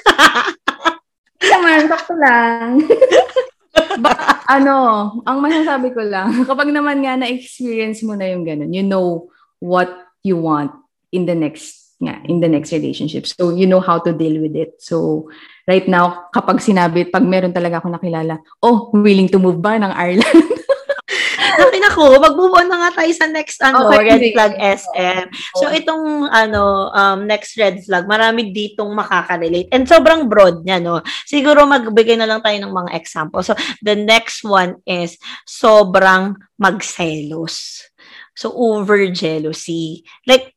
[1.54, 2.82] Naman, sakto lang.
[4.02, 4.76] ba, ano,
[5.22, 9.30] ang masasabi ko lang, kapag naman nga na-experience mo na yung ganun, you know
[9.62, 10.72] what you want
[11.12, 13.28] in the next nga, in the next relationship.
[13.28, 14.80] So, you know how to deal with it.
[14.80, 15.28] So,
[15.68, 19.92] right now, kapag sinabi, pag meron talaga ako nakilala, oh, willing to move ba ng
[19.92, 20.48] Ireland?
[21.60, 25.26] Nakin ako, mag-move on na nga tayo sa next ano, Okay, red flag SM.
[25.60, 29.68] So itong ano, um, next red flag, marami ditong makaka-relate.
[29.76, 31.04] And sobrang broad niya, no?
[31.28, 33.44] Siguro magbigay na lang tayo ng mga example.
[33.44, 37.89] So the next one is sobrang magselos.
[38.40, 40.08] So over jealousy.
[40.24, 40.56] Like,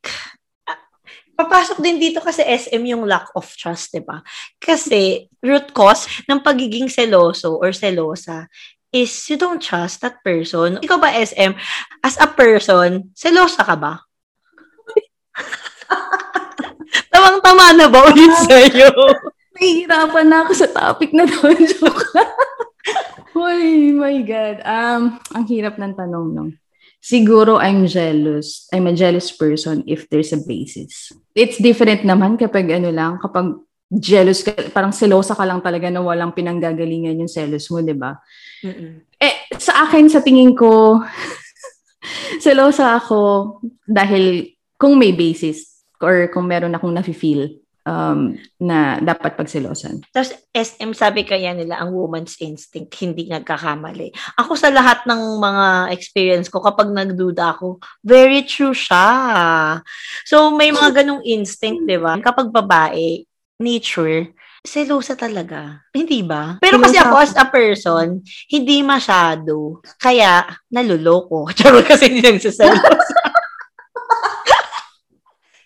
[1.34, 4.22] papasok din dito kasi SM yung lack of trust, di ba?
[4.62, 8.46] Kasi root cause ng pagiging seloso or selosa
[8.94, 10.78] is you don't trust that person.
[10.78, 11.58] Ikaw ba, SM,
[12.06, 13.98] as a person, selosa ka ba?
[17.10, 18.94] Tamang-tama na ba ulit sa'yo?
[19.58, 21.50] Nahihirapan na ako sa topic na to.
[21.74, 22.14] Joke.
[23.34, 24.62] Hoy, my God.
[24.62, 26.61] Um, ang hirap ng tanong, no?
[27.02, 28.70] Siguro I'm jealous.
[28.70, 31.10] I'm a jealous person if there's a basis.
[31.34, 33.58] It's different naman kapag ano lang, kapag
[33.90, 38.16] jealous ka, parang selosa ka lang talaga na walang pinanggagalingan yung selos mo, di ba?
[39.18, 41.02] Eh, sa akin, sa tingin ko,
[42.44, 50.02] selosa ako dahil kung may basis or kung meron akong nafe-feel um, na dapat pagselosan.
[50.10, 54.14] Tapos SM, sabi kaya nila, ang woman's instinct, hindi nagkakamali.
[54.38, 59.80] Ako sa lahat ng mga experience ko, kapag nagduda ako, very true siya.
[60.26, 62.18] So, may mga ganong instinct, di ba?
[62.22, 63.26] Kapag babae,
[63.62, 65.82] nature, selosa talaga.
[65.90, 66.58] Hindi ba?
[66.62, 69.82] Pero kasi ako as a person, hindi masyado.
[69.98, 71.50] Kaya, naluloko.
[71.58, 73.21] Charot kasi hindi nagsiselosa.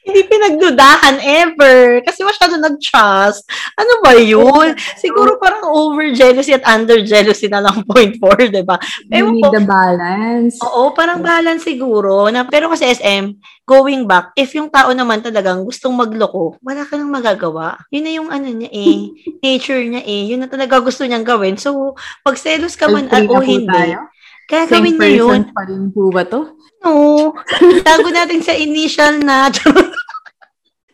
[0.06, 2.00] Hindi pinagdudahan ever.
[2.06, 3.42] Kasi masyado nag-trust.
[3.74, 4.78] Ano ba yun?
[4.94, 8.78] Siguro parang over-jealousy at under-jealousy na lang point four, di ba?
[9.10, 10.62] You need the balance.
[10.62, 12.30] Oo, parang balance siguro.
[12.30, 13.34] Na, pero kasi SM,
[13.66, 17.82] going back, if yung tao naman talagang gustong magloko, wala ka nang magagawa.
[17.90, 19.10] Yun na yung ano niya eh,
[19.44, 20.30] nature niya eh.
[20.30, 21.58] Yun na talaga gusto niyang gawin.
[21.58, 24.06] So, pag selos ka man at o na po hindi, tayo?
[24.46, 25.40] kaya Same gawin niya yun.
[25.42, 26.54] person pa rin po ba to?
[26.86, 27.34] No.
[27.82, 29.50] Tago natin sa initial na.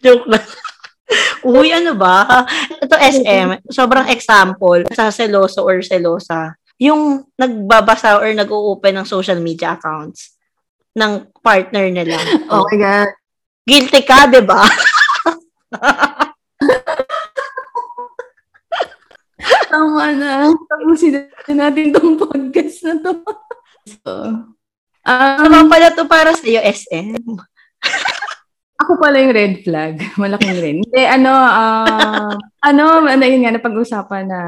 [0.03, 0.43] Joke lang.
[1.47, 2.45] Uy, ano ba?
[2.83, 6.59] Ito SM, sobrang example sa seloso or selosa.
[6.83, 10.35] Yung nagbabasa or nag-open ng social media accounts
[10.99, 12.19] ng partner nila.
[12.51, 13.11] Oh my God.
[13.63, 14.67] Guilty ka, di ba?
[19.73, 20.51] Tama na.
[20.51, 23.13] Tapusin na natin tong podcast na to.
[23.89, 24.11] So,
[25.07, 27.17] um, Ano pala to para sa iyo, SM?
[28.83, 30.03] ako pala yung red flag.
[30.21, 30.77] Malaking red.
[30.83, 32.35] Hindi, ano, ah,
[32.67, 34.41] ano, ano yun nga, napag-usapan na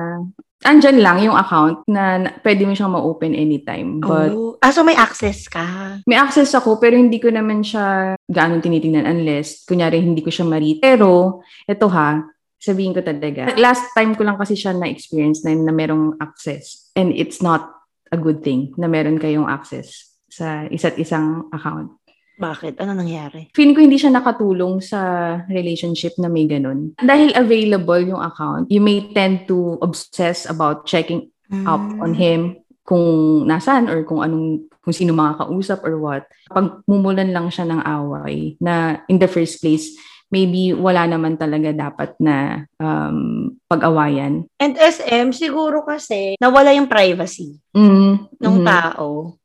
[0.65, 4.01] andyan lang yung account na, na pwede mo siyang ma-open anytime.
[4.01, 4.57] But oh.
[4.65, 5.63] Ah, so may access ka.
[6.09, 10.49] may access ako pero hindi ko naman siya gaano tinitingnan unless kunyari hindi ko siya
[10.49, 10.81] ma-read.
[10.81, 12.25] Pero ito ha,
[12.57, 13.53] sabihin ko talaga.
[13.61, 17.69] Last time ko lang kasi siya na-experience na, na merong access and it's not
[18.09, 21.93] a good thing na meron kayong access sa isa't isang account.
[22.35, 22.83] Bakit?
[22.83, 23.51] Ano nangyari?
[23.55, 25.01] Feeling ko hindi siya nakatulong sa
[25.47, 26.93] relationship na may ganun.
[26.99, 31.31] Dahil available yung account, you may tend to obsess about checking
[31.65, 32.01] up Hmm.
[32.01, 32.41] on him
[32.83, 33.05] kung
[33.47, 36.25] nasaan or kung anong kung sino makakausap or what.
[36.51, 39.95] Pag mumulan lang siya ng away na in the first place,
[40.29, 44.45] maybe wala naman talaga dapat na um, pag-awayan.
[44.59, 48.67] And SM, siguro kasi nawala yung privacy Mm, ng mhm.
[48.67, 49.39] tao.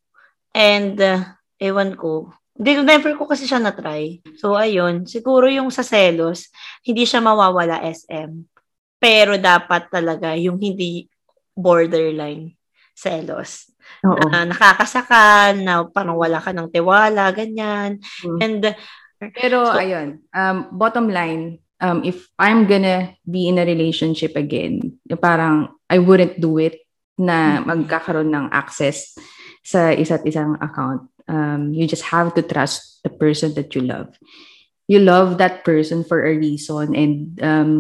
[0.52, 1.24] And, uh,
[1.56, 4.20] ewan ko, Hindi, never ko kasi siya na-try.
[4.36, 5.08] So, ayun.
[5.08, 6.52] Siguro yung sa selos,
[6.84, 8.36] hindi siya mawawala SM.
[9.00, 11.08] Pero dapat talaga yung hindi
[11.56, 12.52] borderline
[12.92, 13.72] selos.
[14.04, 14.28] Oo.
[14.28, 18.04] Na nakakasakal, na parang wala ka ng tiwala, ganyan.
[18.28, 18.40] Mm.
[18.44, 18.64] And,
[19.36, 25.00] Pero So- ayun, um, bottom line, um, if I'm gonna be in a relationship again,
[25.20, 26.88] parang I wouldn't do it
[27.20, 27.68] na Mhm.
[27.68, 29.20] magkakaroon ng access
[29.60, 31.12] sa isa't isang account.
[31.30, 34.18] Um, you just have to trust the person that you love.
[34.90, 37.72] You love that person for a reason and um,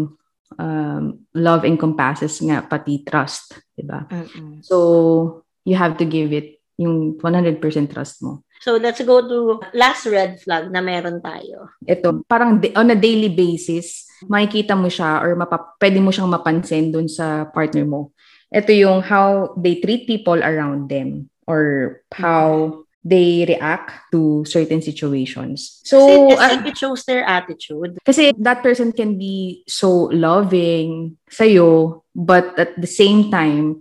[0.62, 4.06] um, love encompasses nga pati trust, di ba?
[4.06, 4.62] mm-mm.
[4.62, 7.58] So, you have to give it yung 100%
[7.89, 8.45] trust mo.
[8.60, 11.72] so let's go to last red flag na meron tayo.
[11.88, 16.91] ito, parang on a daily basis, makikita mo siya or mapa- pwede mo siyang mapansin
[16.91, 18.12] dun sa partner mo.
[18.52, 25.80] Ito yung how they treat people around them or how they react to certain situations.
[25.88, 27.97] So, Kasi ah, it shows their attitude.
[28.04, 33.80] kasi that person can be so loving sa'yo, but at the same time,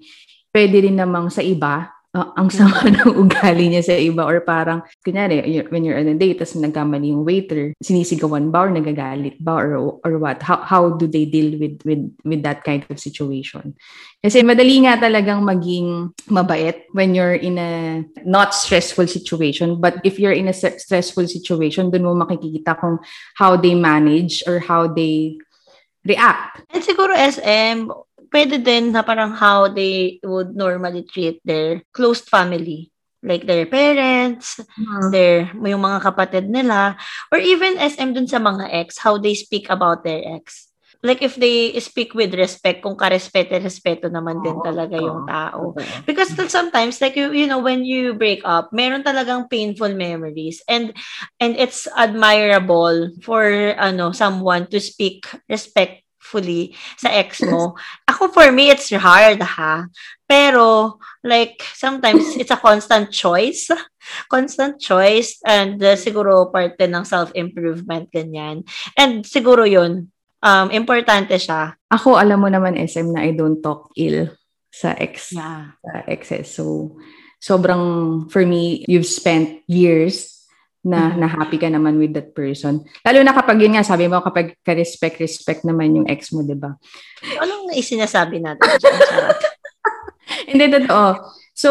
[0.55, 4.83] pwede rin namang sa iba, uh, ang sama ng ugali niya sa iba or parang,
[5.07, 5.39] kunyari,
[5.71, 10.03] when you're on a date, tapos nagkamali yung waiter, sinisigawan ba or nagagalit ba or,
[10.03, 10.43] or what?
[10.43, 13.79] How, how do they deal with, with, with that kind of situation?
[14.19, 19.79] Kasi madali nga talagang maging mabait when you're in a not stressful situation.
[19.79, 22.99] But if you're in a stressful situation, dun mo makikita kung
[23.39, 25.39] how they manage or how they
[26.03, 26.67] react.
[26.75, 27.93] And siguro SM,
[28.33, 34.63] pwede din na parang how they would normally treat their close family like their parents,
[34.63, 35.11] mm-hmm.
[35.11, 36.95] their yung mga kapatid nila
[37.35, 40.71] or even SM dun sa mga ex how they speak about their ex.
[40.99, 45.71] Like if they speak with respect, kung karespeto-respeto naman din talaga yung tao.
[46.03, 50.91] Because sometimes like you, you know when you break up, meron talagang painful memories and
[51.39, 53.47] and it's admirable for
[53.79, 57.79] ano someone to speak respect fully sa ex mo.
[58.11, 59.87] Ako, for me, it's hard, ha?
[60.29, 63.71] Pero, like, sometimes it's a constant choice.
[64.33, 65.37] Constant choice.
[65.45, 68.65] And uh, siguro parte ng self-improvement, ganyan.
[68.97, 70.09] And siguro yun,
[70.41, 71.77] um, importante siya.
[71.93, 74.33] Ako, alam mo naman, SM, na I don't talk ill
[74.73, 75.33] sa ex.
[75.37, 75.77] Yeah.
[75.85, 76.57] Sa exes.
[76.57, 76.97] So,
[77.37, 80.38] sobrang, for me, you've spent years
[80.85, 81.21] na, mm-hmm.
[81.21, 82.83] na happy ka naman with that person.
[83.03, 86.55] Lalo na kapag yun nga, sabi mo, kapag ka-respect, respect naman yung ex mo, di
[86.55, 86.75] ba?
[87.43, 88.67] Anong isinasabi natin?
[90.51, 91.07] Hindi, totoo.
[91.57, 91.71] So,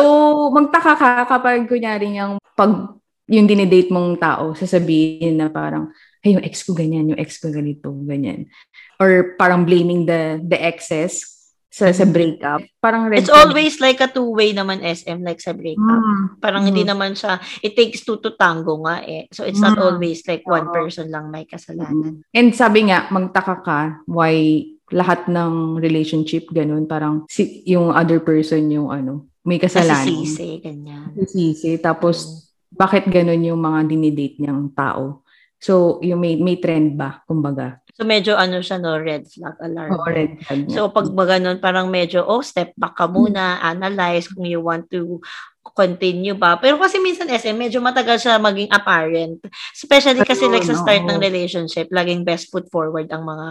[0.52, 2.98] magtaka ka kapag kunyari yung pag
[3.28, 5.92] yung dinidate mong tao, sasabihin na parang,
[6.24, 8.48] ay, yung ex ko ganyan, yung ex ko ganito, ganyan.
[9.00, 11.37] Or parang blaming the the exes
[11.78, 12.66] sa sa breakup.
[12.82, 16.02] Parang red It's always like a two-way naman SM like sa breakup.
[16.02, 16.42] Mm.
[16.42, 16.70] Parang mm.
[16.74, 19.30] hindi naman siya it takes two to tango nga eh.
[19.30, 19.70] So it's mm.
[19.70, 22.26] not always like one person lang may kasalanan.
[22.26, 22.34] Mm.
[22.34, 28.66] And sabi nga magtaka ka why lahat ng relationship ganun parang si, yung other person
[28.74, 30.04] yung ano may kasalanan.
[30.04, 31.16] Nasisisi, ganyan.
[31.16, 31.80] Nasisisi.
[31.80, 32.76] Tapos, mm.
[32.76, 35.24] bakit ganun yung mga dinidate niyang tao?
[35.58, 37.82] So, yung may, may trend ba, kumbaga?
[37.98, 39.98] So medyo ano siya no, red flag alarm.
[39.98, 40.70] Oh, red flag.
[40.70, 45.18] So pag ganun parang medyo oh step back ka muna, analyze kung you want to
[45.74, 46.62] continue ba.
[46.62, 49.42] Pero kasi minsan SM, medyo matagal siya maging apparent.
[49.74, 51.18] Especially kasi like sa start no.
[51.18, 53.48] ng relationship, laging best foot forward ang mga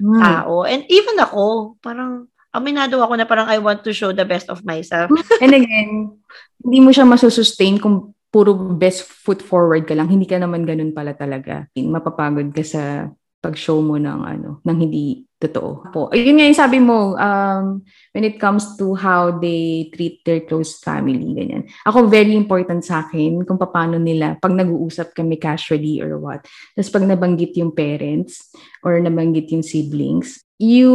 [0.00, 0.20] mm.
[0.20, 0.64] tao.
[0.64, 4.64] And even ako, parang aminado ako na parang I want to show the best of
[4.64, 5.12] myself.
[5.44, 6.16] And again,
[6.60, 10.06] hindi mo siya masusustain kung puro best foot forward ka lang.
[10.06, 11.66] Hindi ka naman ganun pala talaga.
[11.74, 13.10] Mapapagod ka sa
[13.40, 15.88] pag-show mo ng ano, ng hindi totoo.
[15.88, 16.12] Po.
[16.12, 17.80] Ayun nga yung sabi mo, um,
[18.12, 21.64] when it comes to how they treat their close family, ganyan.
[21.88, 26.44] Ako, very important sa akin kung paano nila, pag nag-uusap kami casually or what.
[26.76, 28.52] Tapos pag nabanggit yung parents
[28.84, 30.92] or nabanggit yung siblings, you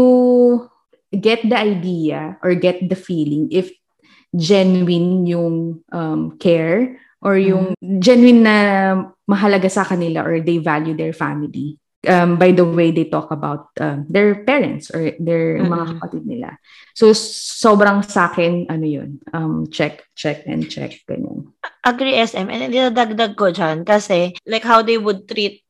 [1.10, 3.74] get the idea or get the feeling if
[4.38, 7.98] genuine yung um, care or yung mm.
[7.98, 8.58] genuine na
[9.26, 13.74] mahalaga sa kanila or they value their family um, by the way they talk about
[13.82, 15.74] uh, their parents or their mm-hmm.
[15.74, 16.50] mga kapatid nila.
[16.94, 21.52] So, sobrang sa akin, ano yun, um, check, check, and check, ganyan.
[21.84, 22.48] Agree, SM.
[22.48, 25.65] And dinadagdag ko dyan kasi like how they would treat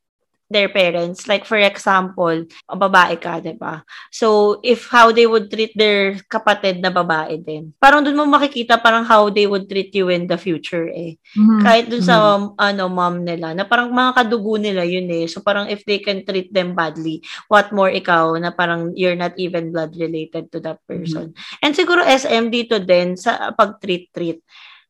[0.50, 1.26] their parents.
[1.28, 3.82] Like, for example, babae ka, di ba?
[4.14, 7.74] So, if how they would treat their kapatid na babae din.
[7.82, 11.18] Parang dun mo makikita parang how they would treat you in the future eh.
[11.34, 11.60] Mm-hmm.
[11.66, 12.62] Kahit dun sa, mm-hmm.
[12.62, 15.26] ano, mom nila, na parang mga kadugo nila yun eh.
[15.26, 19.34] So, parang if they can treat them badly, what more ikaw na parang you're not
[19.38, 21.34] even blood related to that person.
[21.34, 21.64] Mm-hmm.
[21.66, 24.42] And siguro SM dito din sa pag-treat-treat.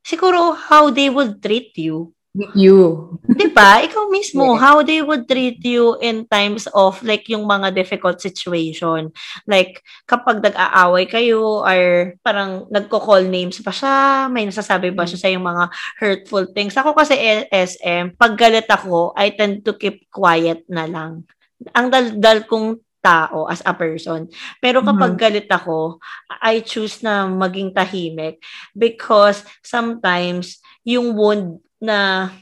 [0.06, 2.15] Siguro how they would treat you
[2.56, 3.12] you.
[3.24, 3.80] 'Di ba?
[3.84, 4.60] Ikaw mismo yeah.
[4.60, 9.16] how they would treat you in times of like yung mga difficult situation.
[9.48, 15.32] Like kapag nag-aaway kayo or parang nagko-call names pa siya, may nasasabi ba siya sa
[15.32, 16.76] yung mga hurtful things.
[16.76, 17.16] Ako kasi
[17.50, 21.24] SM, pag galit ako, I tend to keep quiet na lang.
[21.72, 24.26] Ang daldal kong tao as a person.
[24.58, 25.22] Pero kapag mm-hmm.
[25.22, 26.02] galit ako,
[26.42, 28.42] I choose na maging tahimik
[28.74, 32.34] because sometimes yung wound na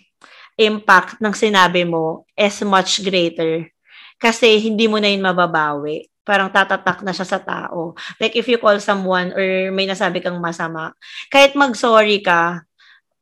[0.56, 3.68] impact ng sinabi mo is much greater
[4.22, 6.08] kasi hindi mo na yun mababawi.
[6.24, 8.00] Parang tatatak na siya sa tao.
[8.16, 10.96] Like if you call someone or may nasabi kang masama,
[11.28, 12.64] kahit mag-sorry ka,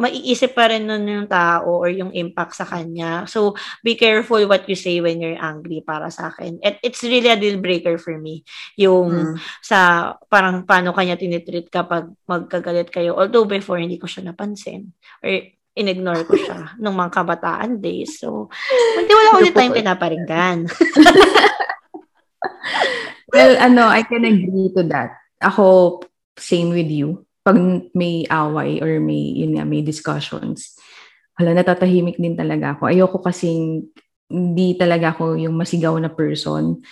[0.01, 3.30] maiisip pa rin nun yung tao or yung impact sa kanya.
[3.30, 3.53] So,
[3.86, 6.57] be careful what you say when you're angry para sa akin.
[6.65, 8.41] It, it's really a deal breaker for me.
[8.82, 9.38] Yung mm.
[9.61, 13.13] sa parang paano kanya tinitreat kapag magkagalit kayo.
[13.13, 14.89] Although before, hindi ko siya napansin.
[15.22, 15.30] Or
[15.76, 18.19] inignore ko siya nung mga kabataan days.
[18.19, 18.51] So,
[18.97, 20.57] hindi wala ulit tayong pinaparinggan.
[23.34, 25.15] well, ano, I can agree to that.
[25.41, 25.99] Ako,
[26.38, 27.26] same with you.
[27.41, 27.57] pag
[27.97, 30.78] may away or may, yun nga, may discussions,
[31.34, 32.93] hala, natatahimik din talaga ako.
[32.93, 33.89] Ayoko kasing
[34.30, 36.86] hindi talaga ako yung masigaw na person.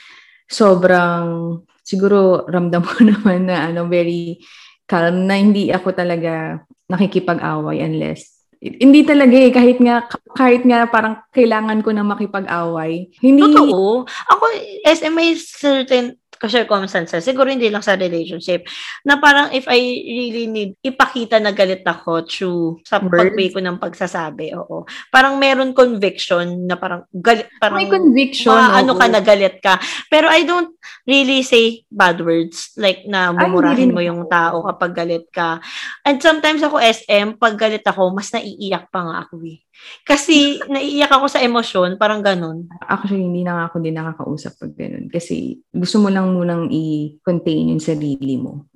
[0.49, 4.41] Sobrang, siguro ramdam ko naman na ano, very
[4.89, 10.03] calm na hindi ako talaga nakikipag-away unless hindi talaga eh kahit nga
[10.35, 13.07] kahit nga parang kailangan ko na makipag-away.
[13.23, 14.03] Hindi Totoo.
[14.03, 14.43] Ako
[14.83, 18.63] SMA certain circumstances, siguro hindi lang sa relationship,
[19.03, 23.81] na parang if I really need ipakita na galit ako through sa pagbay ko ng
[23.81, 24.87] pagsasabi, oo.
[25.11, 28.55] Parang meron conviction na parang galit, parang May conviction.
[28.55, 29.75] ma- ano ka na galit ka.
[30.07, 30.71] Pero I don't
[31.03, 35.57] really say bad words like na mumurahin mo yung tao kapag galit ka.
[36.05, 39.59] And sometimes ako SM, pag galit ako, mas naiiyak pa nga ako eh.
[40.03, 42.67] Kasi naiiyak ako sa emosyon, parang ganun.
[42.83, 45.07] Actually, hindi na ako din nakakausap pag ganun.
[45.09, 48.69] Kasi gusto mo lang munang i-contain yung sarili mo.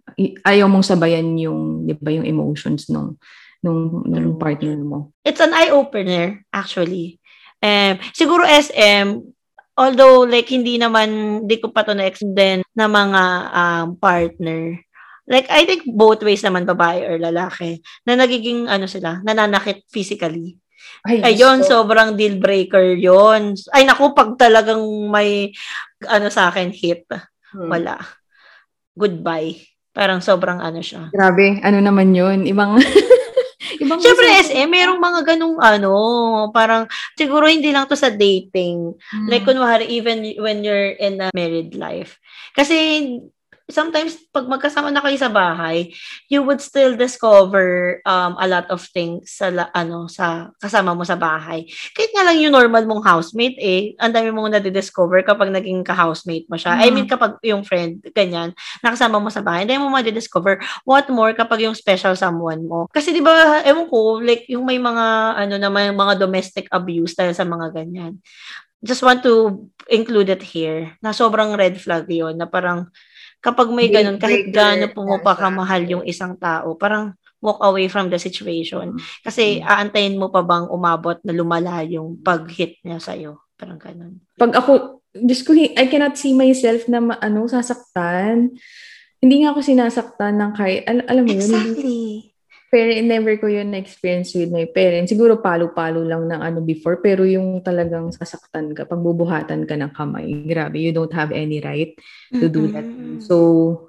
[0.44, 3.18] Ayaw mong sabayan yung, di ba, yung emotions nung,
[3.64, 5.14] nung, nung partner mo.
[5.26, 7.20] It's an eye-opener, actually.
[7.64, 9.24] Um, siguro SM,
[9.80, 13.24] although like hindi naman, di ko pa to na-extend na mga
[13.56, 14.78] um, partner,
[15.26, 20.60] like I think both ways naman babae or lalaki na nagiging ano sila nananakit physically
[21.04, 23.60] ay, Ayun, so, sobrang deal breaker yon.
[23.76, 25.52] Ay, naku, pag talagang may,
[26.08, 27.04] ano sa akin, hit,
[27.54, 27.70] hmm.
[27.70, 28.02] wala.
[28.98, 29.62] Goodbye.
[29.94, 31.14] Parang sobrang ano siya.
[31.14, 32.50] Grabe, ano naman yun?
[32.50, 32.82] Ibang,
[33.84, 35.94] ibang Siyempre, SM, merong mga ganung ano,
[36.50, 38.98] parang, siguro hindi lang to sa dating.
[38.98, 39.28] Hmm.
[39.30, 42.18] Like, kunwari, even when you're in a married life.
[42.58, 42.76] Kasi,
[43.74, 45.90] sometimes pag magkasama na kayo sa bahay,
[46.30, 51.18] you would still discover um, a lot of things sa ano sa kasama mo sa
[51.18, 51.66] bahay.
[51.98, 56.46] Kahit nga lang yung normal mong housemate eh, ang dami mong na-discover kapag naging ka-housemate
[56.46, 56.78] mo siya.
[56.78, 56.84] Mm.
[56.86, 58.54] I mean kapag yung friend ganyan,
[58.86, 62.86] nakasama mo sa bahay, hindi mo ma-discover what more kapag yung special someone mo.
[62.94, 67.34] Kasi 'di ba, ewan ko, like yung may mga ano naman mga domestic abuse dahil
[67.34, 68.22] sa mga ganyan.
[68.84, 72.92] Just want to include it here na sobrang red flag yon na parang
[73.44, 74.88] kapag may ganun, kahit gaano
[75.20, 77.12] pa kamahal yung isang tao, parang
[77.44, 78.96] walk away from the situation.
[79.20, 79.68] Kasi mm.
[79.68, 83.44] aantayin mo pa bang umabot na lumala yung pag-hit niya sa'yo.
[83.60, 84.24] Parang ganun.
[84.40, 88.56] Pag ako, Diyos ko, I cannot see myself na ano, sasaktan.
[89.20, 91.52] Hindi nga ako sinasaktan ng kahit, al- alam mo exactly.
[91.52, 91.68] yun.
[91.68, 92.33] Exactly
[92.74, 95.14] parent, never ko yun na-experience with my parents.
[95.14, 100.34] Siguro palo-palo lang ng ano before, pero yung talagang sasaktan ka, pagbubuhatan ka ng kamay,
[100.50, 101.94] grabe, you don't have any right
[102.34, 102.74] to do mm-hmm.
[102.74, 102.88] that.
[103.30, 103.36] So,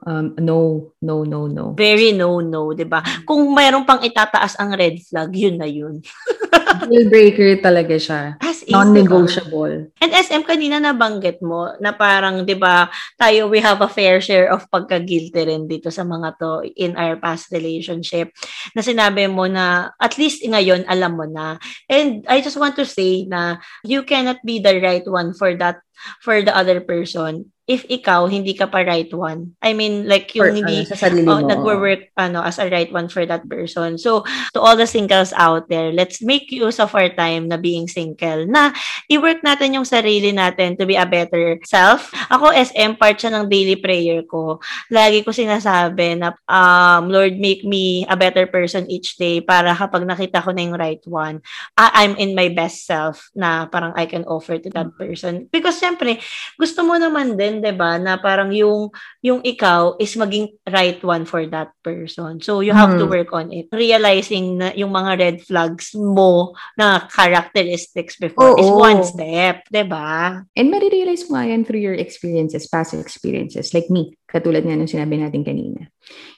[0.05, 1.73] um, no, no, no, no.
[1.73, 3.01] Very no, no, di ba?
[3.25, 6.05] Kung mayroon pang itataas ang red flag, yun na yun.
[6.89, 8.37] Deal breaker talaga siya.
[8.41, 9.93] As Non-negotiable.
[10.01, 12.89] And SM, kanina nabanggit mo na parang, di ba,
[13.21, 17.21] tayo, we have a fair share of pagka-guilty rin dito sa mga to in our
[17.21, 18.33] past relationship.
[18.73, 21.61] Na sinabi mo na, at least ngayon, alam mo na.
[21.89, 25.81] And I just want to say na you cannot be the right one for that
[26.21, 29.57] for the other person if ikaw hindi ka pa right one.
[29.65, 33.25] I mean like yung for, hindi uh, oh, nagwo-work ano as a right one for
[33.25, 33.97] that person.
[33.97, 34.21] So
[34.53, 38.45] to all the singles out there, let's make use of our time na being single
[38.45, 38.77] na
[39.09, 42.13] i-work natin yung sarili natin to be a better self.
[42.29, 44.61] Ako SM part siya ng daily prayer ko.
[44.93, 50.05] Lagi ko sinasabi na um Lord make me a better person each day para kapag
[50.05, 51.41] nakita ko na yung right one,
[51.81, 55.49] I- I'm in my best self na parang I can offer to that person.
[55.49, 56.21] Because syempre,
[56.61, 58.91] gusto mo naman din 'di ba, na parang yung
[59.21, 62.41] yung ikaw is maging right one for that person.
[62.41, 63.01] So you have mm.
[63.03, 63.69] to work on it.
[63.71, 68.61] Realizing na yung mga red flags mo na characteristics before Oo.
[68.61, 70.43] is one step, 'di ba?
[70.57, 74.17] And marirealize mo yan through your experiences, past experiences like me.
[74.25, 75.87] Katulad nga ng sinabi natin kanina.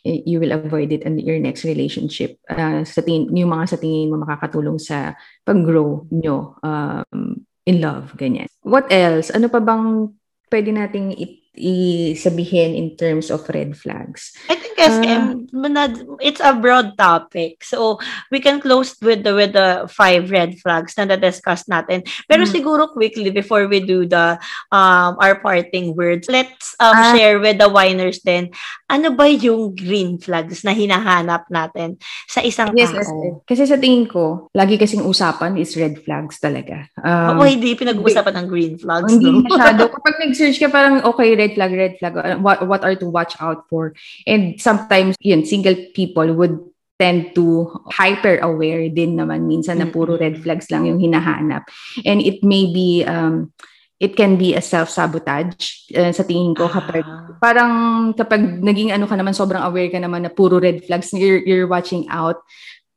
[0.05, 2.37] You will avoid it in your next relationship.
[2.45, 5.17] Uh, sa tingin, yung mga sa tingin mo makakatulong sa
[5.49, 8.47] pag-grow nyo um, in love, ganyan.
[8.63, 9.33] What else?
[9.33, 10.13] Ano pa bang
[10.51, 11.15] pwede nating
[11.57, 14.33] i-sabihin in terms of red flags?
[14.49, 15.89] I think SM, uh,
[16.21, 17.65] it's a broad topic.
[17.65, 17.99] So,
[18.31, 22.05] we can close with the with the five red flags na na-discuss natin.
[22.29, 22.51] Pero mm.
[22.53, 24.37] siguro quickly, before we do the
[24.75, 28.51] um our parting words, let's um, uh, share with the winers then,
[28.91, 31.97] ano ba yung green flags na hinahanap natin
[32.27, 32.99] sa isang yes, tao?
[32.99, 33.11] Yes,
[33.47, 36.91] kasi sa tingin ko, lagi kasing usapan is red flags talaga.
[36.99, 39.07] Um, Oo, hindi pinag-uusapan ng green flags.
[39.15, 39.47] Hindi no?
[39.47, 39.87] masyado.
[39.95, 43.37] Kapag nag-search ka, parang okay, red flag, red flag, uh, what, what are to watch
[43.41, 43.95] out for.
[44.27, 46.59] And sometimes, yun, single people would
[46.99, 51.69] tend to hyper aware din naman minsan na puro red flags lang yung hinahanap
[52.09, 53.53] and it may be um
[53.97, 57.37] it can be a self-sabotage uh, sa tingin ko kapag ah.
[57.41, 57.73] parang
[58.13, 61.69] kapag naging ano ka naman sobrang aware ka naman na puro red flags you're, you're
[61.69, 62.41] watching out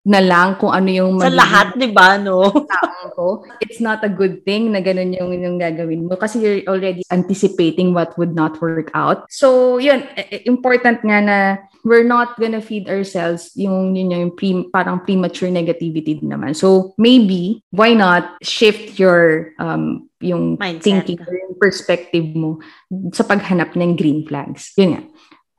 [0.08, 2.48] na lang kung ano yung sa lahat 'di ba no?
[3.20, 3.44] ko.
[3.60, 7.92] It's not a good thing na ganun yung yung gagawin mo kasi you're already anticipating
[7.92, 9.28] what would not work out.
[9.28, 10.08] So yun
[10.48, 11.38] important nga na
[11.84, 16.56] we're not gonna feed ourselves yung yun yung pre, parang premature negativity naman.
[16.56, 20.84] So maybe why not shift your um yung Mindset.
[20.84, 22.64] thinking or yung perspective mo
[23.12, 24.72] sa paghanap ng green flags?
[24.80, 25.04] Yun nga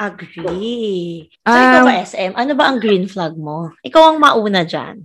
[0.01, 1.29] Agree.
[1.45, 2.33] So, um, ikaw ba, SM?
[2.33, 3.69] Ano ba ang green flag mo?
[3.85, 5.05] Ikaw ang mauna dyan.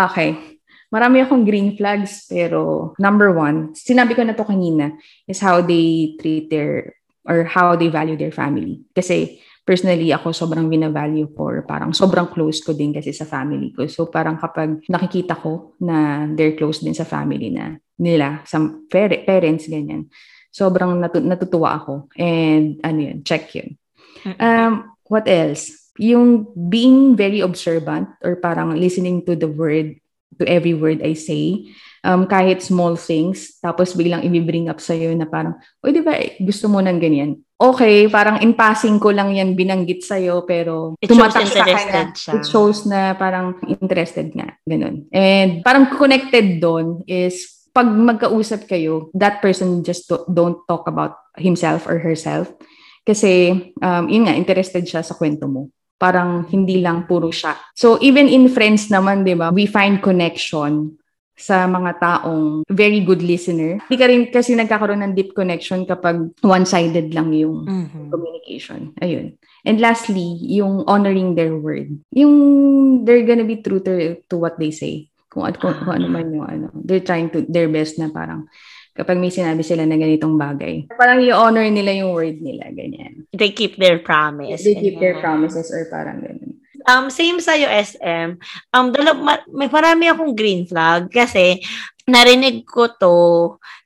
[0.00, 0.56] Okay.
[0.88, 4.96] Marami akong green flags, pero number one, sinabi ko na to kanina,
[5.28, 6.96] is how they treat their,
[7.28, 8.80] or how they value their family.
[8.96, 13.76] Kasi, personally, ako sobrang binavalue ko, or parang sobrang close ko din kasi sa family
[13.76, 13.84] ko.
[13.92, 18.56] So, parang kapag nakikita ko na they're close din sa family na nila, sa
[18.88, 20.08] parents, ganyan,
[20.48, 22.08] sobrang natu- natutuwa ako.
[22.16, 23.76] And, ano yun, check yun.
[24.40, 25.70] Um, what else?
[26.00, 30.00] Yung being very observant or parang listening to the word,
[30.40, 31.70] to every word I say,
[32.02, 36.68] um, kahit small things, tapos biglang i-bring up sa'yo na parang, o di ba, gusto
[36.68, 37.40] mo ng ganyan?
[37.54, 42.12] Okay, parang in passing ko lang yan binanggit sa'yo, pero it tumatak sa kanya.
[42.12, 42.32] Siya.
[42.36, 44.58] It shows na parang interested nga.
[44.66, 45.08] Ganun.
[45.14, 51.86] And parang connected doon is pag magkausap kayo, that person just don't talk about himself
[51.86, 52.50] or herself.
[53.04, 53.52] Kasi,
[53.84, 55.68] um, yun nga, interested siya sa kwento mo.
[56.00, 57.54] Parang hindi lang puro siya.
[57.76, 60.96] So, even in friends naman, di ba, we find connection
[61.34, 63.82] sa mga taong very good listener.
[63.86, 68.06] Hindi ka rin kasi nagkakaroon ng deep connection kapag one-sided lang yung mm-hmm.
[68.10, 68.94] communication.
[69.02, 69.34] Ayun.
[69.66, 71.98] And lastly, yung honoring their word.
[72.14, 72.34] Yung
[73.02, 75.10] they're gonna be true to, to what they say.
[75.26, 76.66] Kung, kung, kung ano man yung ano.
[76.78, 78.46] They're trying to, their best na parang
[78.94, 80.86] kapag may sinabi sila na ganitong bagay.
[80.94, 83.26] Parang i-honor nila yung word nila, ganyan.
[83.34, 84.62] They keep their promise.
[84.62, 86.62] They keep their promises or parang ganyan.
[86.84, 88.36] Um, same sa SM.
[88.70, 89.16] Um, dala,
[89.48, 91.64] may marami akong green flag kasi
[92.04, 93.16] narinig ko to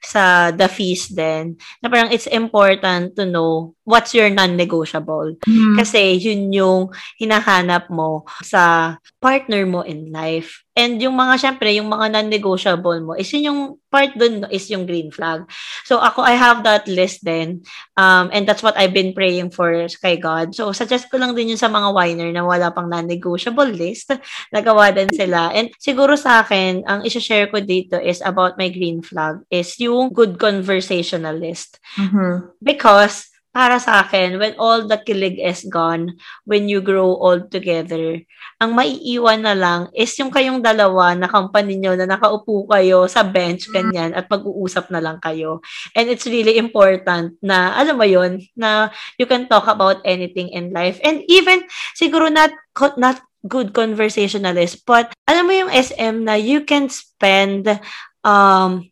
[0.03, 5.39] sa The Feast din, na parang it's important to know what's your non-negotiable.
[5.47, 5.79] Mm.
[5.79, 6.81] Kasi yun yung
[7.19, 10.67] hinahanap mo sa partner mo in life.
[10.79, 13.61] And yung mga, syempre, yung mga non-negotiable mo, is yun yung
[13.91, 15.43] part dun is yung green flag.
[15.83, 17.67] So ako, I have that list then.
[17.99, 20.55] Um, and that's what I've been praying for kay God.
[20.55, 24.15] So suggest ko lang din yun sa mga winer na wala pang non-negotiable list.
[24.55, 25.51] Nagawa din sila.
[25.51, 30.15] And siguro sa akin, ang isa-share ko dito is about my green flag is yung
[30.15, 31.83] good conversationalist.
[31.99, 32.61] Mm-hmm.
[32.63, 36.15] Because para sa akin, when all the kilig is gone,
[36.47, 38.23] when you grow old together,
[38.63, 43.27] ang maiiwan na lang is yung kayong dalawa na company nyo na nakaupo kayo sa
[43.27, 43.75] bench, mm.
[43.75, 45.59] ganyan, at mag-uusap na lang kayo.
[45.99, 50.71] And it's really important na, alam mo yun, na you can talk about anything in
[50.71, 51.03] life.
[51.03, 51.67] And even,
[51.99, 52.55] siguro not,
[52.95, 57.67] not good conversationalist, but alam mo yung SM na you can spend
[58.23, 58.87] um,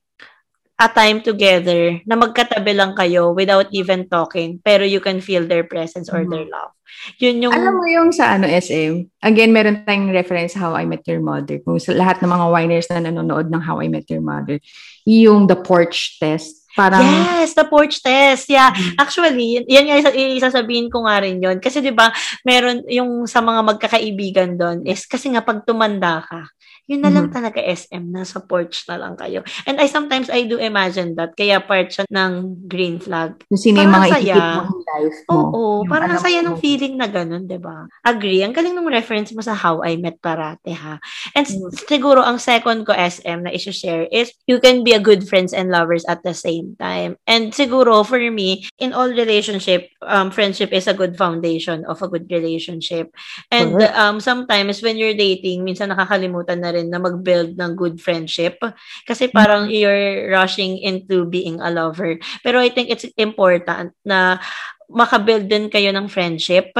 [0.76, 5.64] a time together na magkatabi lang kayo without even talking pero you can feel their
[5.64, 6.32] presence or mm-hmm.
[6.36, 6.72] their love.
[7.20, 11.04] Yun yung Alam mo yung sa ano SM, again meron tayong reference How I Met
[11.08, 11.60] Your Mother.
[11.64, 14.60] Kung sa lahat ng mga winers na nanonood ng How I Met Your Mother,
[15.08, 16.66] yung the porch test.
[16.76, 18.52] Parang, yes, the porch test.
[18.52, 18.68] Yeah.
[18.68, 19.00] Mm-hmm.
[19.00, 21.56] Actually, yan nga isa, isasabihin ko nga rin yun.
[21.56, 22.12] Kasi 'di ba,
[22.44, 26.44] meron yung sa mga magkakaibigan doon is kasi nga pag tumanda ka,
[26.86, 27.36] yun na lang mm-hmm.
[27.36, 29.42] talaga SM, nasa porch na lang kayo.
[29.66, 33.42] And I sometimes, I do imagine that, kaya part siya ng green flag.
[33.50, 35.34] Kung sino yung mga ikikip mo life mo.
[35.34, 37.84] Oo, yung parang ang saya ng feeling na ganun, di ba?
[38.06, 38.42] Agree.
[38.42, 40.98] Ang galing ng reference mo sa How I Met Parate, ha?
[41.34, 41.74] And mm.
[41.86, 45.70] siguro, ang second ko SM na isi-share is, you can be a good friends and
[45.70, 47.18] lovers at the same time.
[47.26, 52.08] And siguro, for me, in all relationship, um, friendship is a good foundation of a
[52.08, 53.12] good relationship.
[53.50, 58.60] And um, sometimes, when you're dating, minsan nakakalimutan na rin na mag-build ng good friendship.
[59.08, 59.80] Kasi parang mm-hmm.
[59.80, 62.20] you're rushing into being a lover.
[62.44, 64.36] Pero I think it's important na
[64.90, 66.70] makabuild din kayo ng friendship.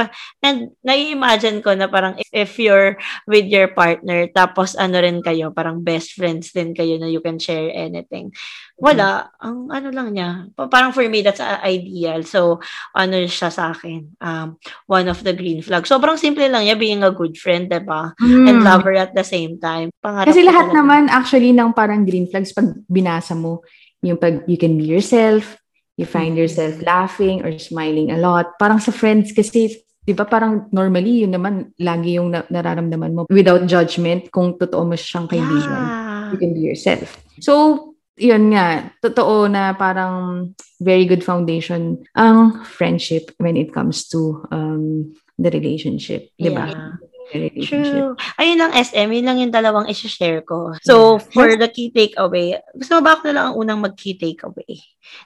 [0.43, 2.95] And nai-imagine ko na parang if, if you're
[3.27, 7.39] with your partner, tapos ano rin kayo, parang best friends din kayo na you can
[7.39, 8.31] share anything.
[8.77, 9.27] Wala.
[9.27, 9.43] Mm-hmm.
[9.43, 10.29] Ang ano lang niya.
[10.69, 12.21] Parang for me, that's ideal.
[12.23, 12.61] So,
[12.93, 14.15] ano siya sa akin.
[14.21, 15.89] Um, one of the green flags.
[15.89, 18.13] Sobrang simple lang niya, being a good friend, diba?
[18.21, 18.45] Mm.
[18.47, 19.89] And lover at the same time.
[19.99, 20.77] Pangarap Kasi lahat talaga.
[20.77, 23.65] naman actually ng parang green flags pag binasa mo,
[24.05, 25.57] yung pag you can be yourself,
[25.97, 26.45] you find mm-hmm.
[26.45, 28.55] yourself laughing or smiling a lot.
[28.61, 29.73] Parang sa friends kasi,
[30.05, 34.85] di ba parang normally yun naman lagi yung na- nararamdaman mo without judgment kung totoo
[34.85, 35.83] mo siyang kaibigan.
[35.83, 36.31] Yeah.
[36.31, 37.17] You can be yourself.
[37.41, 37.53] So,
[38.17, 45.13] yun nga, totoo na parang very good foundation ang friendship when it comes to um,
[45.37, 46.33] the relationship.
[46.37, 46.97] Di ba?
[47.31, 48.15] True.
[48.39, 49.07] Ayun lang, SM.
[49.11, 50.71] Yun lang yung dalawang isi-share ko.
[50.83, 54.79] So, for the key takeaway, gusto mo ba ako na lang ang unang mag-key takeaway?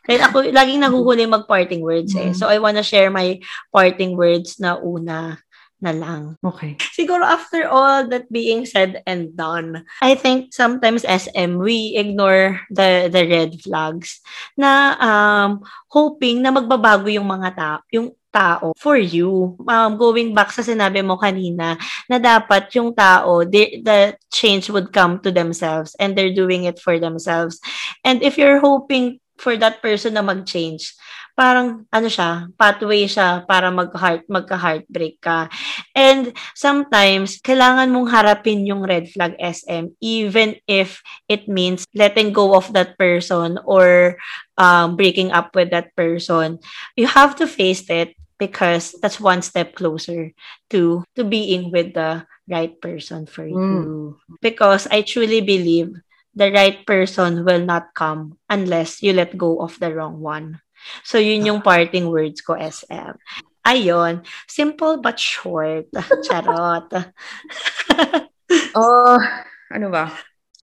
[0.10, 2.34] Dahil ako, laging nahuhuli mag-parting words eh.
[2.34, 2.38] Mm-hmm.
[2.38, 3.38] So, I wanna share my
[3.70, 5.38] parting words na una
[5.82, 6.38] na lang.
[6.46, 6.78] Okay.
[6.94, 13.10] Siguro after all that being said and done, I think sometimes SM, we ignore the
[13.10, 14.22] the red flags
[14.54, 19.60] na um, hoping na magbabago yung mga tao, yung tao for you.
[19.68, 21.76] Um, going back sa sinabi mo kanina
[22.08, 26.80] na dapat yung tao, they, the change would come to themselves and they're doing it
[26.80, 27.60] for themselves.
[28.04, 30.94] And if you're hoping for that person na mag-change,
[31.34, 35.50] parang ano siya, pathway siya para mag-heart, magka-heartbreak ka.
[35.98, 42.54] And sometimes, kailangan mong harapin yung red flag SM even if it means letting go
[42.54, 44.22] of that person or
[44.62, 46.62] um, breaking up with that person.
[46.94, 50.34] You have to face it because that's one step closer
[50.74, 53.54] to to being with the right person for you.
[53.54, 54.10] Mm.
[54.42, 55.94] Because I truly believe
[56.34, 60.58] the right person will not come unless you let go of the wrong one.
[61.06, 63.14] So, yun yung parting words ko, SM.
[63.62, 64.26] Ayun.
[64.50, 65.94] Simple but short.
[66.26, 66.90] Charot.
[68.74, 69.22] oh,
[69.70, 70.10] ano ba?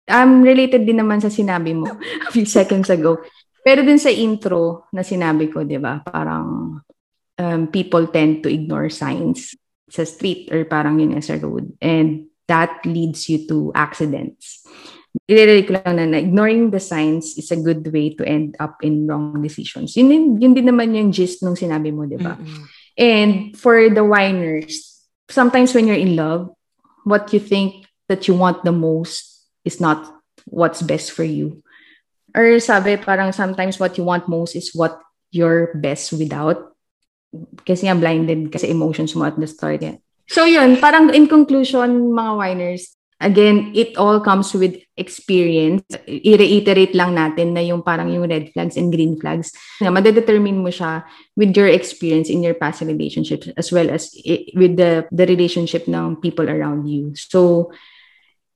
[0.08, 1.86] Um, related din naman sa sinabi mo
[2.26, 3.22] a few seconds ago.
[3.62, 6.00] Pero dun sa intro na sinabi ko, di ba?
[6.02, 6.80] Parang
[7.38, 9.54] um, people tend to ignore signs
[9.88, 11.72] sa street or parang yun sa road.
[11.80, 14.66] And that leads you to accidents
[15.28, 18.78] ililay ko lang na, na ignoring the signs is a good way to end up
[18.84, 19.96] in wrong decisions.
[19.96, 22.36] Yun, yun din naman yung gist nung sinabi mo, di ba?
[22.36, 22.64] Mm-hmm.
[22.98, 26.52] And for the whiners, sometimes when you're in love,
[27.04, 30.04] what you think that you want the most is not
[30.44, 31.62] what's best for you.
[32.36, 36.67] Or sabi, parang sometimes what you want most is what you're best without.
[37.64, 39.84] Kasi nga blinded kasi emotions mo at the start.
[39.84, 40.00] Yeah.
[40.28, 45.82] So yun, parang in conclusion, mga whiners, Again, it all comes with experience.
[46.06, 49.50] I-reiterate lang natin na yung parang yung red flags and green flags.
[49.82, 51.02] Na madedetermine mo siya
[51.34, 54.14] with your experience in your past relationships as well as
[54.54, 57.10] with the, the relationship ng people around you.
[57.18, 57.74] So,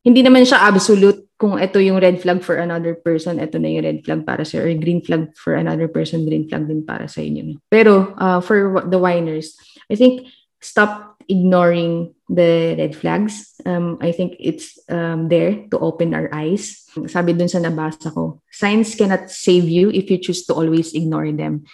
[0.07, 3.83] hindi naman siya absolute kung ito yung red flag for another person, ito na yung
[3.83, 7.19] red flag para sa or green flag for another person, green flag din para sa
[7.19, 7.59] inyo.
[7.67, 9.59] Pero uh, for the whiners,
[9.91, 10.31] I think
[10.63, 13.59] stop ignoring the red flags.
[13.67, 16.87] Um, I think it's um, there to open our eyes.
[17.11, 21.27] Sabi dun sa nabasa ko, signs cannot save you if you choose to always ignore
[21.35, 21.67] them.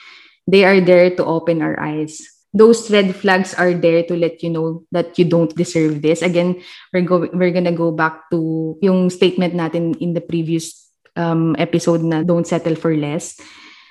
[0.48, 2.24] They are there to open our eyes.
[2.58, 6.26] Those red flags are there to let you know that you don't deserve this.
[6.26, 6.58] Again,
[6.90, 10.74] we're go we're gonna go back to yung statement natin in the previous
[11.14, 13.38] um, episode na don't settle for less.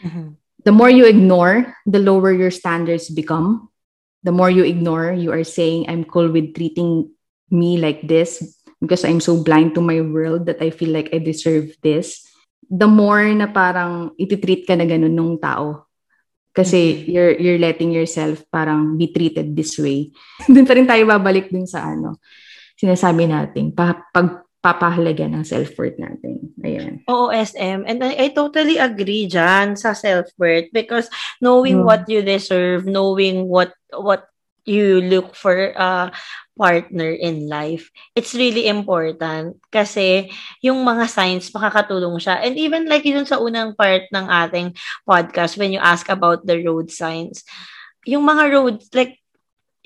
[0.04, 0.36] Mm-hmm.
[0.68, 3.72] The more you ignore, the lower your standards become
[4.28, 7.16] the more you ignore, you are saying, I'm cool with treating
[7.48, 8.44] me like this
[8.84, 12.28] because I'm so blind to my world that I feel like I deserve this.
[12.68, 15.87] The more na parang ititreat ka na ganun nung tao.
[16.58, 17.10] Kasi mm-hmm.
[17.14, 20.10] you're, you're letting yourself parang be treated this way.
[20.50, 22.18] dun pa rin tayo babalik dun sa ano,
[22.74, 26.52] sinasabi natin, pa, pag papahalaga ng self-worth natin.
[26.66, 27.06] Ayan.
[27.08, 27.86] Oo, SM.
[27.86, 31.08] And I, I totally agree dyan sa self-worth because
[31.40, 31.88] knowing hmm.
[31.88, 34.28] what you deserve, knowing what what
[34.68, 36.12] you look for a
[36.58, 40.34] partner in life, it's really important kasi
[40.66, 42.42] yung mga signs makakatulong siya.
[42.42, 44.74] And even like yun sa unang part ng ating
[45.06, 47.46] podcast when you ask about the road signs,
[48.04, 49.22] yung mga road, like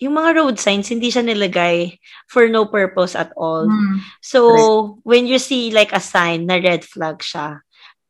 [0.01, 3.69] yung mga road signs, hindi siya nilagay for no purpose at all.
[3.69, 4.01] Mm.
[4.23, 4.89] So, right.
[5.05, 7.61] when you see like a sign na red flag siya,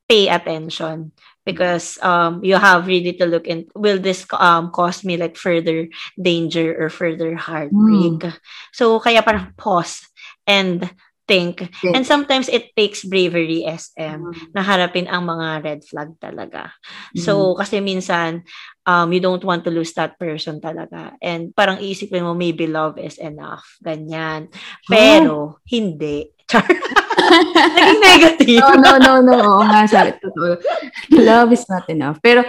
[0.07, 1.11] pay attention
[1.45, 5.87] because um you have really to look in will this um cause me like further
[6.19, 8.33] danger or further heartbreak mm.
[8.71, 10.05] so kaya parang pause
[10.45, 10.89] and
[11.29, 11.95] think yeah.
[11.95, 14.35] and sometimes it takes bravery SM mm.
[14.53, 16.75] na harapin ang mga red flag talaga
[17.15, 17.21] mm.
[17.21, 18.43] so kasi minsan
[18.85, 21.13] um, you don't want to lose that person talaga.
[21.21, 23.77] And parang isipin mo, maybe love is enough.
[23.83, 24.49] Ganyan.
[24.89, 25.57] Pero, huh?
[25.69, 26.33] hindi.
[27.75, 28.59] Naging negative.
[28.59, 29.35] no, no, no, no.
[29.39, 30.59] Oo nga, sabi, totoo.
[31.27, 32.19] Love is not enough.
[32.19, 32.43] Pero,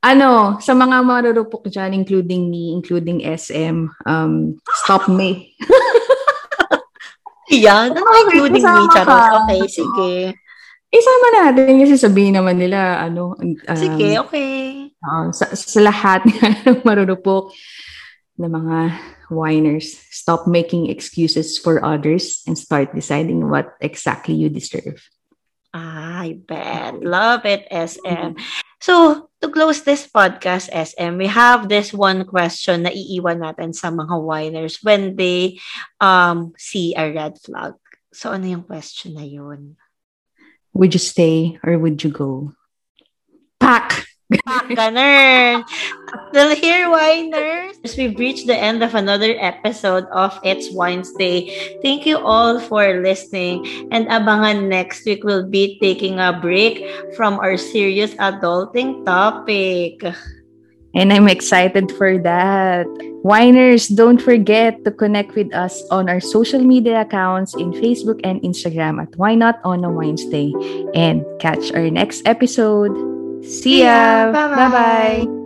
[0.00, 5.52] ano, sa mga marurupok dyan, including me, including SM, um, stop me.
[7.50, 7.92] Yan?
[7.92, 9.44] Ano including me, Charot?
[9.44, 10.12] Okay, sige.
[10.90, 13.38] Isama natin kasi sabihin naman nila, ano.
[13.38, 14.90] Um, Sige, okay.
[15.02, 17.54] Uh, sa, sa lahat ng marurupok
[18.40, 18.96] na mga
[19.28, 25.04] whiners, stop making excuses for others and start deciding what exactly you deserve.
[25.76, 27.04] I bet.
[27.04, 28.34] Love it, SM.
[28.80, 33.92] So, to close this podcast, SM, we have this one question na iiwan natin sa
[33.94, 35.62] mga winers when they
[36.02, 37.78] um see a red flag.
[38.10, 39.78] So, ano yung question na yun?
[40.74, 42.50] Would you stay or would you go?
[43.62, 44.09] Pack!
[44.30, 45.66] Ganun!
[46.30, 47.74] Still here, winers!
[47.98, 51.50] We've reached the end of another episode of It's Wednesday.
[51.82, 53.66] Thank you all for listening.
[53.90, 60.06] And abangan next week, we'll be taking a break from our serious adulting topic.
[60.94, 62.86] And I'm excited for that.
[63.22, 68.40] Winers, don't forget to connect with us on our social media accounts in Facebook and
[68.42, 70.54] Instagram at Why Not on a Wednesday.
[70.94, 73.19] And catch our next episode.
[73.42, 74.30] See, ya.
[74.32, 74.32] ya.
[74.32, 75.39] Bye bye.